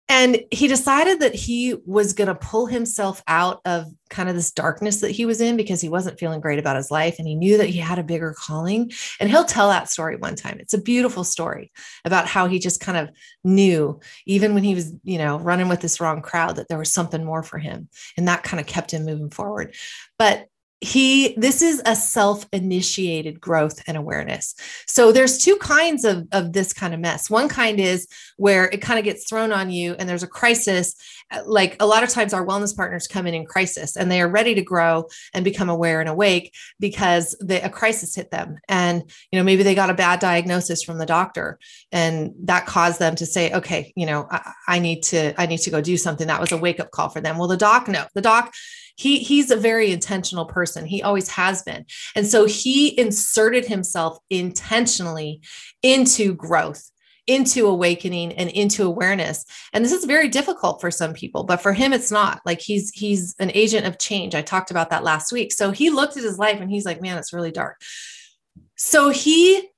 And 0.09 0.43
he 0.51 0.67
decided 0.67 1.21
that 1.21 1.33
he 1.33 1.75
was 1.85 2.13
going 2.13 2.27
to 2.27 2.35
pull 2.35 2.65
himself 2.65 3.23
out 3.27 3.61
of 3.65 3.87
kind 4.09 4.27
of 4.29 4.35
this 4.35 4.51
darkness 4.51 4.99
that 4.99 5.11
he 5.11 5.25
was 5.25 5.39
in 5.39 5.55
because 5.55 5.79
he 5.79 5.89
wasn't 5.89 6.19
feeling 6.19 6.41
great 6.41 6.59
about 6.59 6.75
his 6.75 6.91
life. 6.91 7.17
And 7.17 7.27
he 7.27 7.35
knew 7.35 7.57
that 7.57 7.69
he 7.69 7.79
had 7.79 7.99
a 7.99 8.03
bigger 8.03 8.35
calling. 8.37 8.91
And 9.19 9.29
he'll 9.29 9.45
tell 9.45 9.69
that 9.69 9.89
story 9.89 10.17
one 10.17 10.35
time. 10.35 10.57
It's 10.59 10.73
a 10.73 10.81
beautiful 10.81 11.23
story 11.23 11.71
about 12.03 12.27
how 12.27 12.47
he 12.47 12.59
just 12.59 12.81
kind 12.81 12.97
of 12.97 13.09
knew, 13.43 13.99
even 14.25 14.53
when 14.53 14.63
he 14.63 14.75
was, 14.75 14.93
you 15.03 15.17
know, 15.17 15.39
running 15.39 15.69
with 15.69 15.79
this 15.79 16.01
wrong 16.01 16.21
crowd, 16.21 16.57
that 16.57 16.67
there 16.67 16.77
was 16.77 16.93
something 16.93 17.23
more 17.23 17.41
for 17.41 17.57
him. 17.57 17.87
And 18.17 18.27
that 18.27 18.43
kind 18.43 18.59
of 18.59 18.67
kept 18.67 18.91
him 18.91 19.05
moving 19.05 19.29
forward. 19.29 19.73
But 20.19 20.47
he 20.83 21.33
this 21.37 21.61
is 21.61 21.81
a 21.85 21.95
self-initiated 21.95 23.39
growth 23.39 23.81
and 23.87 23.95
awareness. 23.95 24.53
So 24.85 25.13
there's 25.13 25.37
two 25.37 25.55
kinds 25.55 26.03
of, 26.03 26.27
of 26.33 26.51
this 26.51 26.73
kind 26.73 26.93
of 26.93 26.99
mess. 26.99 27.29
One 27.29 27.47
kind 27.47 27.79
is 27.79 28.05
where 28.35 28.65
it 28.65 28.81
kind 28.81 28.99
of 28.99 29.05
gets 29.05 29.27
thrown 29.27 29.53
on 29.53 29.71
you 29.71 29.95
and 29.97 30.09
there's 30.09 30.23
a 30.23 30.27
crisis 30.27 30.93
uh, 31.31 31.41
like 31.45 31.77
a 31.79 31.85
lot 31.85 32.03
of 32.03 32.09
times 32.09 32.33
our 32.33 32.45
wellness 32.45 32.75
partners 32.75 33.07
come 33.07 33.25
in 33.25 33.33
in 33.33 33.45
crisis 33.45 33.95
and 33.95 34.11
they 34.11 34.21
are 34.21 34.27
ready 34.27 34.53
to 34.55 34.61
grow 34.61 35.07
and 35.33 35.45
become 35.45 35.69
aware 35.69 36.01
and 36.01 36.09
awake 36.09 36.53
because 36.81 37.33
the, 37.39 37.63
a 37.63 37.69
crisis 37.69 38.13
hit 38.13 38.29
them. 38.29 38.57
And 38.67 39.03
you 39.31 39.39
know 39.39 39.43
maybe 39.43 39.63
they 39.63 39.75
got 39.75 39.89
a 39.89 39.93
bad 39.93 40.19
diagnosis 40.19 40.83
from 40.83 40.97
the 40.97 41.05
doctor 41.05 41.59
and 41.93 42.33
that 42.43 42.65
caused 42.65 42.99
them 42.99 43.15
to 43.15 43.25
say 43.25 43.53
okay 43.53 43.93
you 43.95 44.05
know 44.05 44.27
I, 44.29 44.51
I 44.67 44.79
need 44.79 45.03
to 45.03 45.39
i 45.39 45.45
need 45.45 45.59
to 45.59 45.69
go 45.69 45.79
do 45.79 45.95
something. 45.95 46.27
That 46.27 46.41
was 46.41 46.51
a 46.51 46.57
wake 46.57 46.81
up 46.81 46.91
call 46.91 47.07
for 47.07 47.21
them. 47.21 47.37
Well 47.37 47.47
the 47.47 47.55
doc 47.55 47.87
no 47.87 48.05
the 48.13 48.21
doc 48.21 48.53
he 48.95 49.19
he's 49.19 49.51
a 49.51 49.55
very 49.55 49.91
intentional 49.91 50.45
person. 50.45 50.85
He 50.85 51.01
always 51.01 51.29
has 51.29 51.63
been. 51.63 51.85
And 52.15 52.27
so 52.27 52.45
he 52.45 52.97
inserted 52.99 53.65
himself 53.65 54.17
intentionally 54.29 55.41
into 55.81 56.33
growth 56.33 56.89
into 57.25 57.67
awakening 57.67 58.33
and 58.33 58.49
into 58.49 58.83
awareness. 58.83 59.45
And 59.71 59.83
this 59.83 59.93
is 59.93 60.03
very 60.03 60.27
difficult 60.27 60.81
for 60.81 60.91
some 60.91 61.13
people 61.13 61.45
but 61.45 61.61
for 61.61 61.73
him 61.73 61.93
it's 61.93 62.11
not. 62.11 62.41
Like 62.45 62.59
he's 62.59 62.91
he's 62.91 63.35
an 63.39 63.51
agent 63.53 63.85
of 63.85 63.97
change. 63.97 64.35
I 64.35 64.41
talked 64.41 64.71
about 64.71 64.89
that 64.89 65.03
last 65.03 65.31
week. 65.31 65.53
So 65.53 65.71
he 65.71 65.89
looked 65.89 66.17
at 66.17 66.23
his 66.23 66.37
life 66.37 66.59
and 66.59 66.69
he's 66.69 66.85
like 66.85 67.01
man 67.01 67.17
it's 67.17 67.33
really 67.33 67.51
dark. 67.51 67.81
So 68.75 69.09
he 69.09 69.69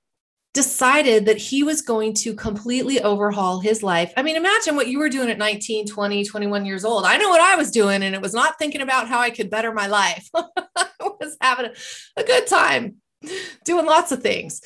decided 0.55 1.25
that 1.25 1.37
he 1.37 1.63
was 1.63 1.81
going 1.81 2.13
to 2.13 2.33
completely 2.33 3.01
overhaul 3.01 3.59
his 3.59 3.83
life. 3.83 4.13
I 4.15 4.23
mean, 4.23 4.37
imagine 4.37 4.77
what 4.77 4.87
you 4.87 4.99
were 4.99 5.09
doing 5.09 5.29
at 5.29 5.37
19, 5.37 5.85
20, 5.85 6.23
21 6.23 6.65
years 6.65 6.85
old. 6.85 7.03
I 7.03 7.17
know 7.17 7.29
what 7.29 7.41
I 7.41 7.57
was 7.57 7.69
doing, 7.69 8.01
and 8.01 8.15
it 8.15 8.21
was 8.21 8.33
not 8.33 8.57
thinking 8.57 8.79
about 8.79 9.09
how 9.09 9.19
I 9.19 9.29
could 9.29 9.49
better 9.49 9.73
my 9.73 9.87
life. 9.87 10.29
I 10.33 10.87
was 11.01 11.35
having 11.41 11.65
a, 11.67 11.73
a 12.21 12.23
good 12.23 12.47
time 12.47 12.95
doing 13.65 13.85
lots 13.85 14.13
of 14.13 14.23
things. 14.23 14.61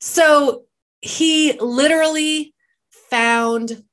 So 0.00 0.64
he 1.00 1.56
literally 1.60 2.52
found 3.08 3.84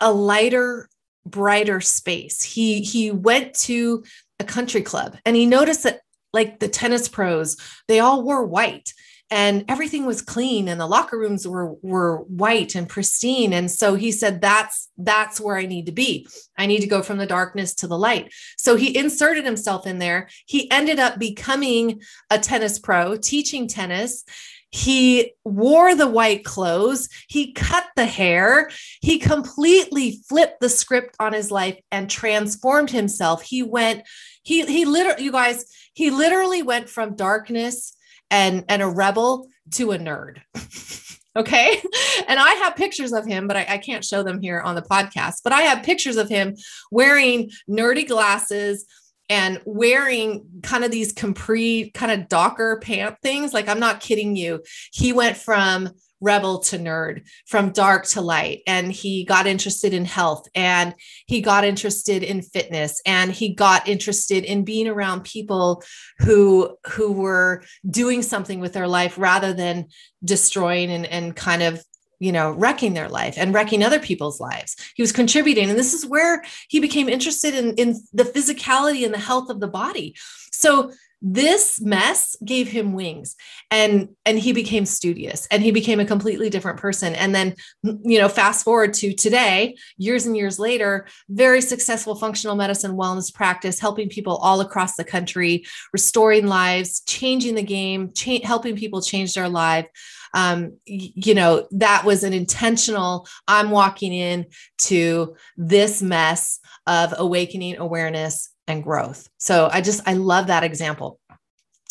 a 0.00 0.12
lighter, 0.12 0.88
brighter 1.26 1.80
space. 1.80 2.42
He 2.42 2.80
he 2.80 3.10
went 3.10 3.54
to 3.62 4.04
a 4.38 4.44
country 4.44 4.82
club 4.82 5.16
and 5.26 5.34
he 5.34 5.46
noticed 5.46 5.82
that 5.82 6.00
like 6.32 6.60
the 6.60 6.68
tennis 6.68 7.08
pros, 7.08 7.56
they 7.88 7.98
all 7.98 8.22
wore 8.22 8.46
white 8.46 8.92
and 9.30 9.64
everything 9.68 10.06
was 10.06 10.22
clean 10.22 10.68
and 10.68 10.80
the 10.80 10.86
locker 10.86 11.18
rooms 11.18 11.46
were 11.46 11.74
were 11.82 12.18
white 12.22 12.74
and 12.74 12.88
pristine 12.88 13.52
and 13.52 13.70
so 13.70 13.94
he 13.94 14.10
said 14.10 14.40
that's 14.40 14.88
that's 14.98 15.40
where 15.40 15.56
i 15.56 15.66
need 15.66 15.86
to 15.86 15.92
be 15.92 16.26
i 16.56 16.66
need 16.66 16.80
to 16.80 16.86
go 16.86 17.02
from 17.02 17.18
the 17.18 17.26
darkness 17.26 17.74
to 17.74 17.86
the 17.86 17.98
light 17.98 18.32
so 18.56 18.76
he 18.76 18.96
inserted 18.96 19.44
himself 19.44 19.86
in 19.86 19.98
there 19.98 20.28
he 20.46 20.70
ended 20.70 20.98
up 20.98 21.18
becoming 21.18 22.00
a 22.30 22.38
tennis 22.38 22.78
pro 22.78 23.16
teaching 23.16 23.66
tennis 23.66 24.24
he 24.70 25.32
wore 25.44 25.94
the 25.94 26.06
white 26.06 26.44
clothes. 26.44 27.08
He 27.26 27.52
cut 27.54 27.86
the 27.96 28.04
hair. 28.04 28.70
He 29.00 29.18
completely 29.18 30.20
flipped 30.28 30.60
the 30.60 30.68
script 30.68 31.16
on 31.18 31.32
his 31.32 31.50
life 31.50 31.78
and 31.90 32.10
transformed 32.10 32.90
himself. 32.90 33.40
He 33.40 33.62
went, 33.62 34.02
he, 34.42 34.66
he 34.66 34.84
literally, 34.84 35.24
you 35.24 35.32
guys, 35.32 35.64
he 35.94 36.10
literally 36.10 36.62
went 36.62 36.90
from 36.90 37.16
darkness 37.16 37.96
and 38.30 38.64
and 38.68 38.82
a 38.82 38.88
rebel 38.88 39.48
to 39.72 39.92
a 39.92 39.98
nerd. 39.98 40.40
okay. 41.36 41.80
And 42.26 42.38
I 42.38 42.54
have 42.54 42.76
pictures 42.76 43.12
of 43.12 43.26
him, 43.26 43.46
but 43.46 43.56
I, 43.56 43.66
I, 43.68 43.78
can't 43.78 44.04
show 44.04 44.22
them 44.22 44.40
here 44.40 44.60
on 44.60 44.74
the 44.74 44.82
podcast. 44.82 45.36
But 45.44 45.52
I 45.52 45.62
have 45.62 45.84
pictures 45.84 46.16
of 46.16 46.28
him 46.28 46.56
wearing 46.90 47.50
nerdy 47.68 48.06
glasses 48.06 48.86
and 49.28 49.60
wearing 49.64 50.46
kind 50.62 50.84
of 50.84 50.90
these 50.90 51.12
capri, 51.12 51.90
kind 51.94 52.12
of 52.12 52.28
docker 52.28 52.80
pant 52.82 53.16
things. 53.22 53.52
Like, 53.52 53.68
I'm 53.68 53.80
not 53.80 54.00
kidding 54.00 54.36
you. 54.36 54.62
He 54.92 55.12
went 55.12 55.36
from 55.36 55.90
rebel 56.20 56.58
to 56.58 56.78
nerd, 56.78 57.22
from 57.46 57.70
dark 57.70 58.06
to 58.06 58.20
light. 58.20 58.62
And 58.66 58.92
he 58.92 59.24
got 59.24 59.46
interested 59.46 59.94
in 59.94 60.04
health 60.04 60.48
and 60.54 60.94
he 61.26 61.40
got 61.40 61.64
interested 61.64 62.22
in 62.22 62.42
fitness 62.42 63.00
and 63.06 63.32
he 63.32 63.54
got 63.54 63.88
interested 63.88 64.44
in 64.44 64.64
being 64.64 64.88
around 64.88 65.24
people 65.24 65.82
who 66.18 66.76
who 66.86 67.12
were 67.12 67.62
doing 67.88 68.22
something 68.22 68.60
with 68.60 68.72
their 68.72 68.88
life 68.88 69.16
rather 69.18 69.52
than 69.52 69.86
destroying 70.24 70.90
and, 70.90 71.06
and 71.06 71.36
kind 71.36 71.62
of 71.62 71.82
you 72.20 72.32
know 72.32 72.50
wrecking 72.50 72.94
their 72.94 73.08
life 73.08 73.34
and 73.38 73.54
wrecking 73.54 73.82
other 73.82 74.00
people's 74.00 74.40
lives 74.40 74.74
he 74.96 75.02
was 75.02 75.12
contributing 75.12 75.70
and 75.70 75.78
this 75.78 75.94
is 75.94 76.04
where 76.04 76.42
he 76.68 76.80
became 76.80 77.08
interested 77.08 77.54
in 77.54 77.74
in 77.74 77.94
the 78.12 78.24
physicality 78.24 79.04
and 79.04 79.14
the 79.14 79.18
health 79.18 79.50
of 79.50 79.60
the 79.60 79.68
body 79.68 80.16
so 80.52 80.90
this 81.20 81.80
mess 81.80 82.36
gave 82.44 82.68
him 82.68 82.92
wings 82.92 83.34
and 83.70 84.08
and 84.24 84.38
he 84.38 84.52
became 84.52 84.86
studious 84.86 85.48
and 85.50 85.62
he 85.62 85.72
became 85.72 85.98
a 85.98 86.04
completely 86.04 86.48
different 86.48 86.78
person. 86.78 87.14
And 87.14 87.34
then 87.34 87.56
you 87.82 88.18
know 88.18 88.28
fast 88.28 88.64
forward 88.64 88.94
to 88.94 89.12
today 89.12 89.76
years 89.96 90.26
and 90.26 90.36
years 90.36 90.58
later 90.58 91.08
very 91.28 91.60
successful 91.60 92.14
functional 92.14 92.56
medicine 92.56 92.92
wellness 92.92 93.34
practice 93.34 93.80
helping 93.80 94.08
people 94.08 94.36
all 94.36 94.60
across 94.60 94.94
the 94.96 95.04
country 95.04 95.64
restoring 95.92 96.46
lives 96.46 97.00
changing 97.00 97.56
the 97.56 97.62
game 97.62 98.12
cha- 98.12 98.44
helping 98.44 98.76
people 98.76 99.02
change 99.02 99.34
their 99.34 99.48
life. 99.48 99.86
Um, 100.34 100.76
you 100.84 101.34
know 101.34 101.66
that 101.70 102.04
was 102.04 102.22
an 102.22 102.34
intentional 102.34 103.26
i'm 103.48 103.70
walking 103.70 104.12
in 104.12 104.44
to 104.82 105.34
this 105.56 106.02
mess 106.02 106.60
of 106.86 107.14
awakening 107.16 107.78
awareness 107.78 108.50
and 108.68 108.82
growth. 108.82 109.28
So 109.38 109.68
I 109.72 109.80
just, 109.80 110.06
I 110.06 110.14
love 110.14 110.48
that 110.48 110.64
example. 110.64 111.18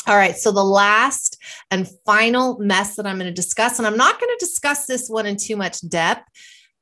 All 0.08 0.16
right. 0.16 0.38
So 0.38 0.52
the 0.52 0.64
last 0.64 1.38
and 1.70 1.90
final 2.06 2.58
mess 2.60 2.96
that 2.96 3.06
I'm 3.06 3.18
going 3.18 3.28
to 3.28 3.34
discuss, 3.34 3.78
and 3.78 3.86
I'm 3.86 3.98
not 3.98 4.20
going 4.20 4.30
to 4.38 4.46
discuss 4.46 4.86
this 4.86 5.10
one 5.10 5.26
in 5.26 5.36
too 5.36 5.58
much 5.58 5.88
depth 5.88 6.24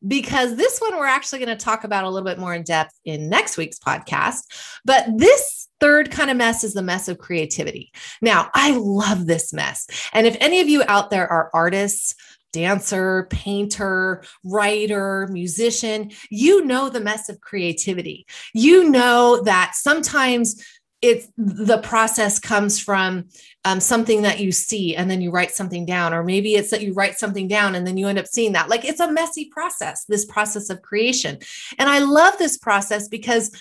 because 0.07 0.55
this 0.55 0.79
one 0.79 0.95
we're 0.95 1.07
actually 1.07 1.39
going 1.39 1.57
to 1.57 1.63
talk 1.63 1.83
about 1.83 2.03
a 2.03 2.09
little 2.09 2.27
bit 2.27 2.37
more 2.37 2.53
in 2.53 2.63
depth 2.63 2.93
in 3.03 3.29
next 3.29 3.57
week's 3.57 3.79
podcast. 3.79 4.41
But 4.83 5.07
this 5.17 5.67
third 5.79 6.11
kind 6.11 6.29
of 6.29 6.37
mess 6.37 6.63
is 6.63 6.73
the 6.73 6.81
mess 6.81 7.07
of 7.07 7.17
creativity. 7.17 7.91
Now, 8.21 8.49
I 8.53 8.77
love 8.77 9.25
this 9.25 9.51
mess. 9.53 9.87
And 10.13 10.27
if 10.27 10.37
any 10.39 10.61
of 10.61 10.69
you 10.69 10.83
out 10.87 11.09
there 11.09 11.27
are 11.27 11.49
artists, 11.53 12.15
dancer, 12.55 13.27
painter, 13.29 14.23
writer, 14.45 15.27
musician, 15.29 16.11
you 16.29 16.63
know 16.63 16.89
the 16.89 17.01
mess 17.01 17.27
of 17.27 17.41
creativity. 17.41 18.25
You 18.53 18.89
know 18.89 19.41
that 19.43 19.73
sometimes 19.75 20.63
it's 21.01 21.27
the 21.37 21.79
process 21.79 22.39
comes 22.39 22.79
from 22.79 23.25
um, 23.65 23.81
something 23.81 24.21
that 24.21 24.39
you 24.39 24.51
see 24.53 24.95
and 24.95 25.11
then 25.11 25.21
you 25.21 25.29
write 25.29 25.51
something 25.51 25.85
down 25.85 26.13
or 26.13 26.23
maybe 26.23 26.55
it's 26.55 26.71
that 26.71 26.81
you 26.81 26.93
write 26.93 27.19
something 27.19 27.47
down 27.47 27.75
and 27.75 27.85
then 27.85 27.97
you 27.97 28.07
end 28.07 28.17
up 28.17 28.25
seeing 28.25 28.53
that 28.53 28.69
like 28.69 28.85
it's 28.85 29.01
a 29.01 29.11
messy 29.11 29.49
process 29.51 30.05
this 30.05 30.25
process 30.25 30.69
of 30.69 30.81
creation 30.81 31.37
and 31.77 31.89
i 31.89 31.99
love 31.99 32.37
this 32.37 32.57
process 32.57 33.07
because 33.09 33.51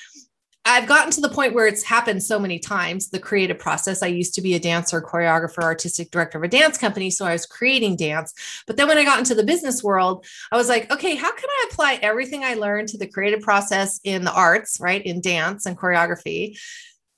I've 0.67 0.89
gotten 0.89 1.11
to 1.13 1.21
the 1.21 1.29
point 1.29 1.53
where 1.53 1.67
it's 1.67 1.83
happened 1.83 2.23
so 2.23 2.39
many 2.39 2.59
times, 2.59 3.11
the 3.11 3.19
creative 3.19 3.59
process. 3.59 4.03
I 4.03 4.07
used 4.07 4.35
to 4.35 4.41
be 4.41 4.55
a 4.55 4.59
dancer, 4.59 5.03
choreographer, 5.03 5.63
artistic 5.63 6.11
director 6.11 6.39
of 6.39 6.45
a 6.45 6.49
dance 6.49 6.79
company. 6.79 7.11
So 7.11 7.27
I 7.27 7.33
was 7.33 7.45
creating 7.45 7.97
dance. 7.97 8.33
But 8.67 8.79
then 8.79 8.89
when 8.89 8.97
I 8.97 9.05
got 9.05 9.19
into 9.19 9.35
the 9.35 9.45
business 9.45 9.85
world, 9.85 10.25
I 10.51 10.57
was 10.57 10.71
like, 10.71 10.91
okay, 10.91 11.17
how 11.17 11.33
can 11.35 11.49
I 11.51 11.69
apply 11.71 11.99
everything 12.01 12.45
I 12.45 12.55
learned 12.55 12.89
to 12.89 12.99
the 12.99 13.07
creative 13.07 13.41
process 13.41 14.01
in 14.05 14.25
the 14.25 14.33
arts, 14.33 14.79
right? 14.81 15.05
In 15.05 15.21
dance 15.21 15.67
and 15.67 15.77
choreography 15.77 16.59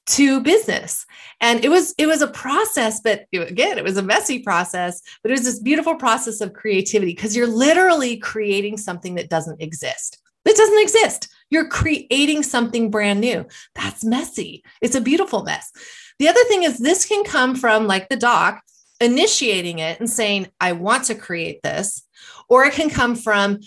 to 0.06 0.40
business 0.40 1.04
and 1.40 1.64
it 1.64 1.68
was 1.68 1.92
it 1.98 2.06
was 2.06 2.22
a 2.22 2.28
process 2.28 3.00
but 3.00 3.26
again 3.32 3.76
it 3.76 3.82
was 3.82 3.96
a 3.96 4.02
messy 4.02 4.38
process 4.38 5.02
but 5.20 5.32
it 5.32 5.34
was 5.34 5.42
this 5.42 5.58
beautiful 5.58 5.96
process 5.96 6.40
of 6.40 6.52
creativity 6.52 7.12
because 7.12 7.34
you're 7.34 7.48
literally 7.48 8.16
creating 8.16 8.76
something 8.76 9.16
that 9.16 9.28
doesn't 9.28 9.60
exist 9.60 10.18
it 10.44 10.56
doesn't 10.56 10.80
exist 10.80 11.28
you're 11.50 11.68
creating 11.68 12.42
something 12.42 12.90
brand 12.90 13.20
new. 13.20 13.46
That's 13.74 14.04
messy. 14.04 14.64
It's 14.80 14.96
a 14.96 15.00
beautiful 15.00 15.42
mess. 15.42 15.70
The 16.18 16.28
other 16.28 16.42
thing 16.44 16.62
is, 16.62 16.78
this 16.78 17.06
can 17.06 17.24
come 17.24 17.54
from 17.54 17.86
like 17.86 18.08
the 18.08 18.16
doc 18.16 18.62
initiating 19.00 19.78
it 19.78 20.00
and 20.00 20.08
saying, 20.08 20.48
I 20.60 20.72
want 20.72 21.04
to 21.04 21.14
create 21.14 21.62
this, 21.62 22.06
or 22.48 22.64
it 22.64 22.72
can 22.72 22.90
come 22.90 23.14
from 23.14 23.60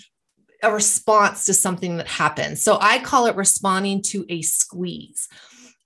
a 0.62 0.72
response 0.72 1.46
to 1.46 1.54
something 1.54 1.98
that 1.98 2.08
happens. 2.08 2.62
So 2.62 2.78
I 2.82 3.00
call 3.00 3.28
it 3.28 3.36
responding 3.36 4.02
to 4.04 4.26
a 4.28 4.42
squeeze. 4.42 5.30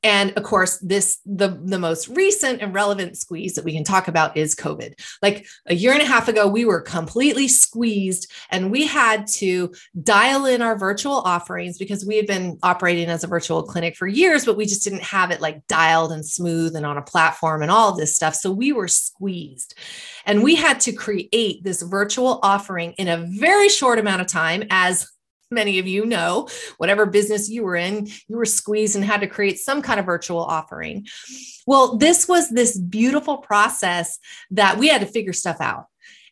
And 0.04 0.34
of 0.38 0.44
course, 0.44 0.78
this 0.80 1.20
the 1.26 1.60
the 1.64 1.80
most 1.80 2.10
recent 2.10 2.62
and 2.62 2.74
relevant 2.74 3.18
squeeze 3.18 3.54
that 3.56 3.64
we 3.64 3.74
can 3.74 3.84
talk 3.84 4.08
about 4.08 4.36
is 4.36 4.54
COVID. 4.56 5.00
Like 5.22 5.46
a 5.66 5.76
year 5.76 5.94
and 5.94 6.02
a 6.02 6.06
half 6.06 6.28
ago, 6.28 6.48
we 6.48 6.66
were 6.66 6.82
completely 6.82 7.48
squeezed 7.48 8.30
and 8.50 8.70
we 8.70 8.86
had 8.86 9.28
to 9.28 9.74
dial 10.02 10.46
in 10.46 10.62
our 10.62 10.78
virtual 10.78 11.22
offerings 11.22 11.78
because 11.78 12.06
we 12.06 12.18
had 12.18 12.28
been 12.28 12.60
operating 12.64 13.08
as 13.10 13.24
a 13.24 13.28
virtual 13.28 13.64
clinic 13.64 13.96
for 13.96 14.08
years, 14.08 14.46
but 14.46 14.58
we 14.58 14.66
just 14.66 14.84
didn't 14.84 15.04
have 15.04 15.32
it 15.32 15.42
like 15.42 15.66
dialed 15.68 16.12
and 16.12 16.26
smooth 16.26 16.76
and 16.76 16.86
on 16.86 16.98
a 16.98 17.02
platform 17.02 17.62
and 17.62 17.72
all 17.72 17.96
this 17.96 18.16
stuff. 18.16 18.36
So 18.36 18.52
we 18.52 18.74
were 18.74 18.90
squeezed. 18.90 19.76
And 20.26 20.44
we 20.44 20.56
had 20.56 20.80
to 20.82 20.92
create 20.92 21.64
this 21.64 21.82
virtual 21.82 22.40
offering 22.44 22.94
in 22.94 23.08
a 23.08 23.26
very 23.40 23.70
short 23.70 24.00
amount 24.00 24.22
of 24.22 24.28
time 24.28 24.64
as 24.70 25.08
many 25.54 25.80
of 25.80 25.88
you 25.88 26.06
know, 26.06 26.48
whatever 26.78 27.06
business 27.06 27.50
you 27.50 27.64
were 27.64 27.76
in, 27.76 28.08
you 28.28 28.38
were 28.38 28.46
squeezed 28.46 28.96
and 28.96 29.06
had 29.06 29.22
to 29.22 29.28
create 29.28 29.60
some 29.60 29.82
kind 29.82 30.00
of 30.00 30.06
virtual 30.06 30.42
offering. 30.42 31.06
Well, 31.66 31.98
this 31.98 32.28
was 32.28 32.50
this 32.50 32.78
beautiful 32.78 33.38
process 33.38 34.20
that 34.52 34.78
we 34.78 34.88
had 34.88 35.02
to 35.02 35.08
figure 35.08 35.34
stuff 35.34 35.58
out. 35.62 35.86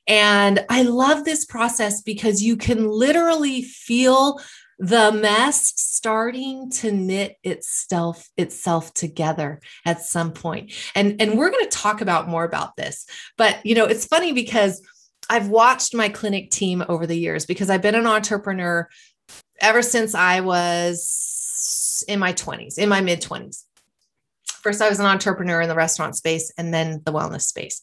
And 0.07 0.65
I 0.69 0.81
love 0.83 1.23
this 1.25 1.45
process 1.45 2.01
because 2.01 2.43
you 2.43 2.57
can 2.57 2.87
literally 2.87 3.61
feel 3.61 4.41
the 4.79 5.11
mess 5.11 5.73
starting 5.77 6.71
to 6.71 6.91
knit 6.91 7.37
itself 7.43 8.27
itself 8.35 8.91
together 8.95 9.61
at 9.85 10.01
some 10.01 10.31
point. 10.31 10.73
And 10.95 11.21
and 11.21 11.37
we're 11.37 11.51
going 11.51 11.63
to 11.65 11.69
talk 11.69 12.01
about 12.01 12.27
more 12.27 12.43
about 12.43 12.75
this. 12.75 13.05
But 13.37 13.63
you 13.63 13.75
know, 13.75 13.85
it's 13.85 14.05
funny 14.05 14.33
because 14.33 14.81
I've 15.29 15.49
watched 15.49 15.93
my 15.93 16.09
clinic 16.09 16.49
team 16.49 16.83
over 16.89 17.05
the 17.05 17.15
years 17.15 17.45
because 17.45 17.69
I've 17.69 17.83
been 17.83 17.95
an 17.95 18.07
entrepreneur 18.07 18.89
ever 19.61 19.81
since 19.81 20.15
I 20.15 20.41
was 20.41 22.03
in 22.07 22.19
my 22.19 22.33
20s, 22.33 22.77
in 22.77 22.89
my 22.89 23.01
mid 23.01 23.21
20s. 23.21 23.63
First, 24.61 24.81
I 24.81 24.89
was 24.89 24.99
an 24.99 25.05
entrepreneur 25.05 25.61
in 25.61 25.69
the 25.69 25.75
restaurant 25.75 26.15
space 26.15 26.51
and 26.57 26.73
then 26.73 27.01
the 27.05 27.13
wellness 27.13 27.41
space. 27.41 27.81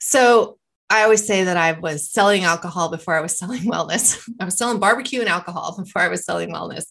So 0.00 0.58
I 0.88 1.02
always 1.02 1.26
say 1.26 1.44
that 1.44 1.56
I 1.56 1.72
was 1.72 2.08
selling 2.10 2.44
alcohol 2.44 2.90
before 2.90 3.14
I 3.14 3.20
was 3.20 3.36
selling 3.38 3.62
wellness. 3.62 4.28
I 4.40 4.44
was 4.44 4.56
selling 4.56 4.80
barbecue 4.80 5.20
and 5.20 5.28
alcohol 5.28 5.76
before 5.76 6.02
I 6.02 6.08
was 6.08 6.24
selling 6.24 6.52
wellness. 6.52 6.84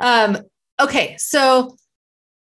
Um, 0.00 0.38
okay, 0.80 1.16
so 1.18 1.76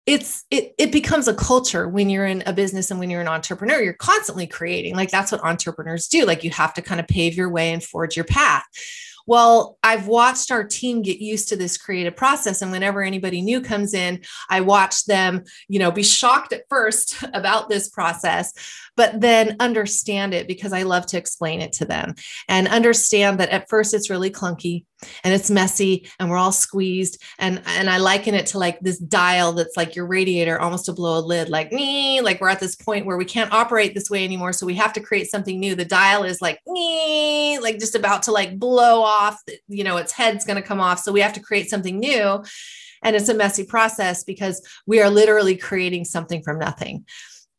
it's 0.06 0.44
it 0.52 0.74
it 0.78 0.92
becomes 0.92 1.28
a 1.28 1.34
culture 1.34 1.88
when 1.88 2.10
you're 2.10 2.26
in 2.26 2.44
a 2.46 2.52
business 2.52 2.92
and 2.92 3.00
when 3.00 3.10
you're 3.10 3.22
an 3.22 3.28
entrepreneur 3.28 3.82
you're 3.82 3.94
constantly 3.94 4.46
creating 4.46 4.98
like 4.98 5.10
that's 5.10 5.32
what 5.32 5.42
entrepreneurs 5.46 6.10
do 6.10 6.26
like 6.26 6.44
you 6.44 6.50
have 6.50 6.74
to 6.74 6.82
kind 6.82 7.00
of 7.00 7.08
pave 7.08 7.36
your 7.36 7.50
way 7.50 7.72
and 7.72 7.82
forge 7.82 8.18
your 8.18 8.26
path 8.26 8.66
well, 9.26 9.78
I've 9.84 10.08
watched 10.08 10.52
our 10.52 10.64
team 10.64 11.02
get 11.02 11.20
used 11.20 11.50
to 11.50 11.56
this 11.56 11.78
creative 11.78 12.16
process. 12.16 12.62
And 12.62 12.72
whenever 12.72 13.02
anybody 13.02 13.42
new 13.42 13.62
comes 13.62 13.94
in, 13.94 14.22
I 14.50 14.62
watch 14.62 15.06
them, 15.06 15.44
you 15.68 15.80
know, 15.80 15.92
be 15.92 16.04
shocked 16.04 16.54
at 16.54 16.64
first 16.70 17.24
about 17.34 17.70
this 17.70 17.90
process, 17.90 18.54
but 18.96 19.22
then 19.22 19.56
understand 19.60 20.34
it 20.34 20.48
because 20.48 20.74
I 20.74 20.84
love 20.84 21.06
to 21.08 21.18
explain 21.18 21.62
it 21.62 21.74
to 21.74 21.86
them 21.86 22.16
and 22.48 22.68
understand 22.68 23.40
that 23.40 23.50
at 23.50 23.70
first 23.70 23.94
it's 23.94 24.10
really 24.10 24.32
clunky 24.32 24.86
and 25.24 25.34
it's 25.34 25.50
messy 25.50 26.10
and 26.20 26.30
we're 26.30 26.38
all 26.38 26.52
squeezed. 26.52 27.22
And 27.40 27.62
and 27.66 27.90
i 27.90 27.98
liken 27.98 28.36
it 28.36 28.46
to 28.48 28.58
like 28.58 28.80
this 28.80 28.98
dial 28.98 29.54
that's 29.54 29.78
like 29.78 29.96
your 29.96 30.06
radiator 30.06 30.60
almost 30.60 30.86
to 30.86 30.94
blow 30.94 31.20
a 31.20 31.22
lid 31.22 31.50
like 31.50 31.72
me 31.72 32.22
like 32.22 32.40
we're 32.42 32.50
at 32.50 32.60
this 32.60 32.76
point 32.76 33.06
where 33.06 33.18
we 33.18 33.26
can't 33.26 33.52
operate 33.54 33.94
this 33.94 34.10
way 34.10 34.24
anymore 34.24 34.54
so 34.54 34.66
we 34.66 34.76
have 34.76 34.94
to 34.94 35.02
create 35.02 35.30
something 35.30 35.60
new. 35.60 35.76
The 35.76 35.86
dial 35.86 36.24
is 36.24 36.42
like 36.42 36.60
me 36.68 37.60
like 37.60 37.80
just 37.80 37.96
about 37.96 38.24
to 38.24 38.32
like 38.32 38.60
blow 38.60 39.02
off 39.02 39.42
you 39.68 39.84
know 39.84 39.98
its 39.98 40.12
head's 40.12 40.46
going 40.46 40.62
to 40.62 40.68
come 40.68 40.80
off 40.80 41.00
so 41.00 41.12
we 41.12 41.22
have 41.22 41.34
to 41.34 41.40
create 41.42 41.70
something 41.70 42.00
new. 42.00 42.44
And 43.04 43.16
it's 43.16 43.30
a 43.30 43.34
messy 43.34 43.66
process 43.66 44.24
because 44.24 44.66
we 44.88 45.02
are 45.02 45.10
literally 45.10 45.58
creating 45.58 46.06
something 46.06 46.42
from 46.42 46.58
nothing. 46.58 47.06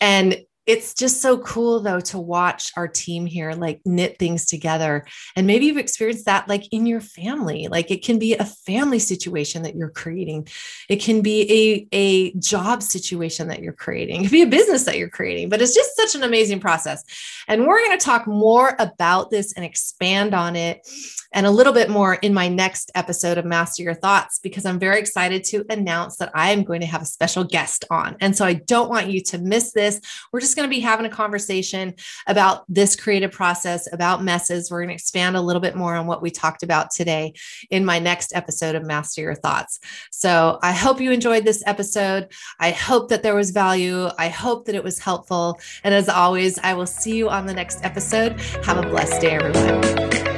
And 0.00 0.38
it's 0.66 0.94
just 0.94 1.20
so 1.20 1.38
cool 1.38 1.80
though 1.80 2.00
to 2.00 2.18
watch 2.18 2.72
our 2.76 2.88
team 2.88 3.26
here 3.26 3.52
like 3.52 3.80
knit 3.84 4.18
things 4.18 4.46
together 4.46 5.04
and 5.36 5.46
maybe 5.46 5.66
you've 5.66 5.76
experienced 5.76 6.26
that 6.26 6.48
like 6.48 6.66
in 6.72 6.86
your 6.86 7.00
family. 7.00 7.68
Like 7.68 7.90
it 7.90 8.04
can 8.04 8.18
be 8.18 8.34
a 8.34 8.44
family 8.44 8.98
situation 8.98 9.62
that 9.62 9.76
you're 9.76 9.90
creating. 9.90 10.48
It 10.88 10.96
can 11.02 11.22
be 11.22 11.86
a, 11.92 11.96
a 11.96 12.32
job 12.38 12.82
situation 12.82 13.48
that 13.48 13.60
you're 13.60 13.72
creating. 13.72 14.22
It 14.22 14.28
can 14.28 14.32
be 14.32 14.42
a 14.42 14.46
business 14.46 14.84
that 14.84 14.98
you're 14.98 15.08
creating 15.10 15.48
but 15.48 15.60
it's 15.60 15.74
just 15.74 15.96
such 15.96 16.14
an 16.14 16.22
amazing 16.22 16.60
process. 16.60 17.04
And 17.48 17.66
we're 17.66 17.84
going 17.84 17.98
to 17.98 18.04
talk 18.04 18.26
more 18.26 18.74
about 18.78 19.30
this 19.30 19.52
and 19.52 19.64
expand 19.64 20.34
on 20.34 20.56
it 20.56 20.86
and 21.32 21.46
a 21.46 21.50
little 21.50 21.72
bit 21.72 21.90
more 21.90 22.14
in 22.14 22.32
my 22.32 22.48
next 22.48 22.90
episode 22.94 23.38
of 23.38 23.44
master 23.44 23.82
your 23.82 23.94
thoughts 23.94 24.38
because 24.38 24.64
i'm 24.64 24.78
very 24.78 25.00
excited 25.00 25.42
to 25.42 25.64
announce 25.68 26.16
that 26.16 26.30
i 26.34 26.52
am 26.52 26.62
going 26.62 26.80
to 26.80 26.86
have 26.86 27.02
a 27.02 27.06
special 27.06 27.44
guest 27.44 27.84
on. 27.90 28.16
And 28.20 28.36
so 28.36 28.44
i 28.44 28.54
don't 28.54 28.88
want 28.88 29.10
you 29.10 29.20
to 29.20 29.38
miss 29.38 29.72
this. 29.72 30.00
We're 30.32 30.40
just 30.40 30.53
just 30.54 30.56
going 30.56 30.70
to 30.70 30.74
be 30.74 30.80
having 30.80 31.04
a 31.06 31.10
conversation 31.10 31.94
about 32.28 32.64
this 32.68 32.94
creative 32.94 33.32
process, 33.32 33.92
about 33.92 34.22
messes. 34.22 34.70
We're 34.70 34.80
going 34.80 34.88
to 34.90 34.94
expand 34.94 35.36
a 35.36 35.40
little 35.40 35.60
bit 35.60 35.74
more 35.74 35.96
on 35.96 36.06
what 36.06 36.22
we 36.22 36.30
talked 36.30 36.62
about 36.62 36.92
today 36.92 37.34
in 37.70 37.84
my 37.84 37.98
next 37.98 38.34
episode 38.36 38.76
of 38.76 38.84
Master 38.84 39.20
Your 39.20 39.34
Thoughts. 39.34 39.80
So 40.12 40.60
I 40.62 40.70
hope 40.70 41.00
you 41.00 41.10
enjoyed 41.10 41.44
this 41.44 41.62
episode. 41.66 42.28
I 42.60 42.70
hope 42.70 43.08
that 43.08 43.24
there 43.24 43.34
was 43.34 43.50
value. 43.50 44.08
I 44.16 44.28
hope 44.28 44.66
that 44.66 44.76
it 44.76 44.84
was 44.84 45.00
helpful. 45.00 45.58
And 45.82 45.92
as 45.92 46.08
always, 46.08 46.58
I 46.60 46.74
will 46.74 46.86
see 46.86 47.16
you 47.16 47.28
on 47.28 47.46
the 47.46 47.54
next 47.54 47.84
episode. 47.84 48.40
Have 48.64 48.78
a 48.78 48.82
blessed 48.82 49.20
day, 49.20 49.32
everyone. 49.32 50.33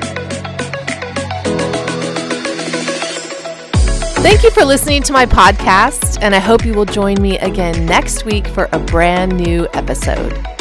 Thank 4.26 4.42
you 4.42 4.50
for 4.50 4.64
listening 4.64 5.04
to 5.04 5.12
my 5.12 5.24
podcast, 5.24 6.18
and 6.20 6.34
I 6.34 6.40
hope 6.40 6.64
you 6.64 6.74
will 6.74 6.84
join 6.84 7.22
me 7.22 7.38
again 7.38 7.86
next 7.86 8.24
week 8.24 8.48
for 8.48 8.68
a 8.72 8.78
brand 8.80 9.36
new 9.36 9.68
episode. 9.72 10.55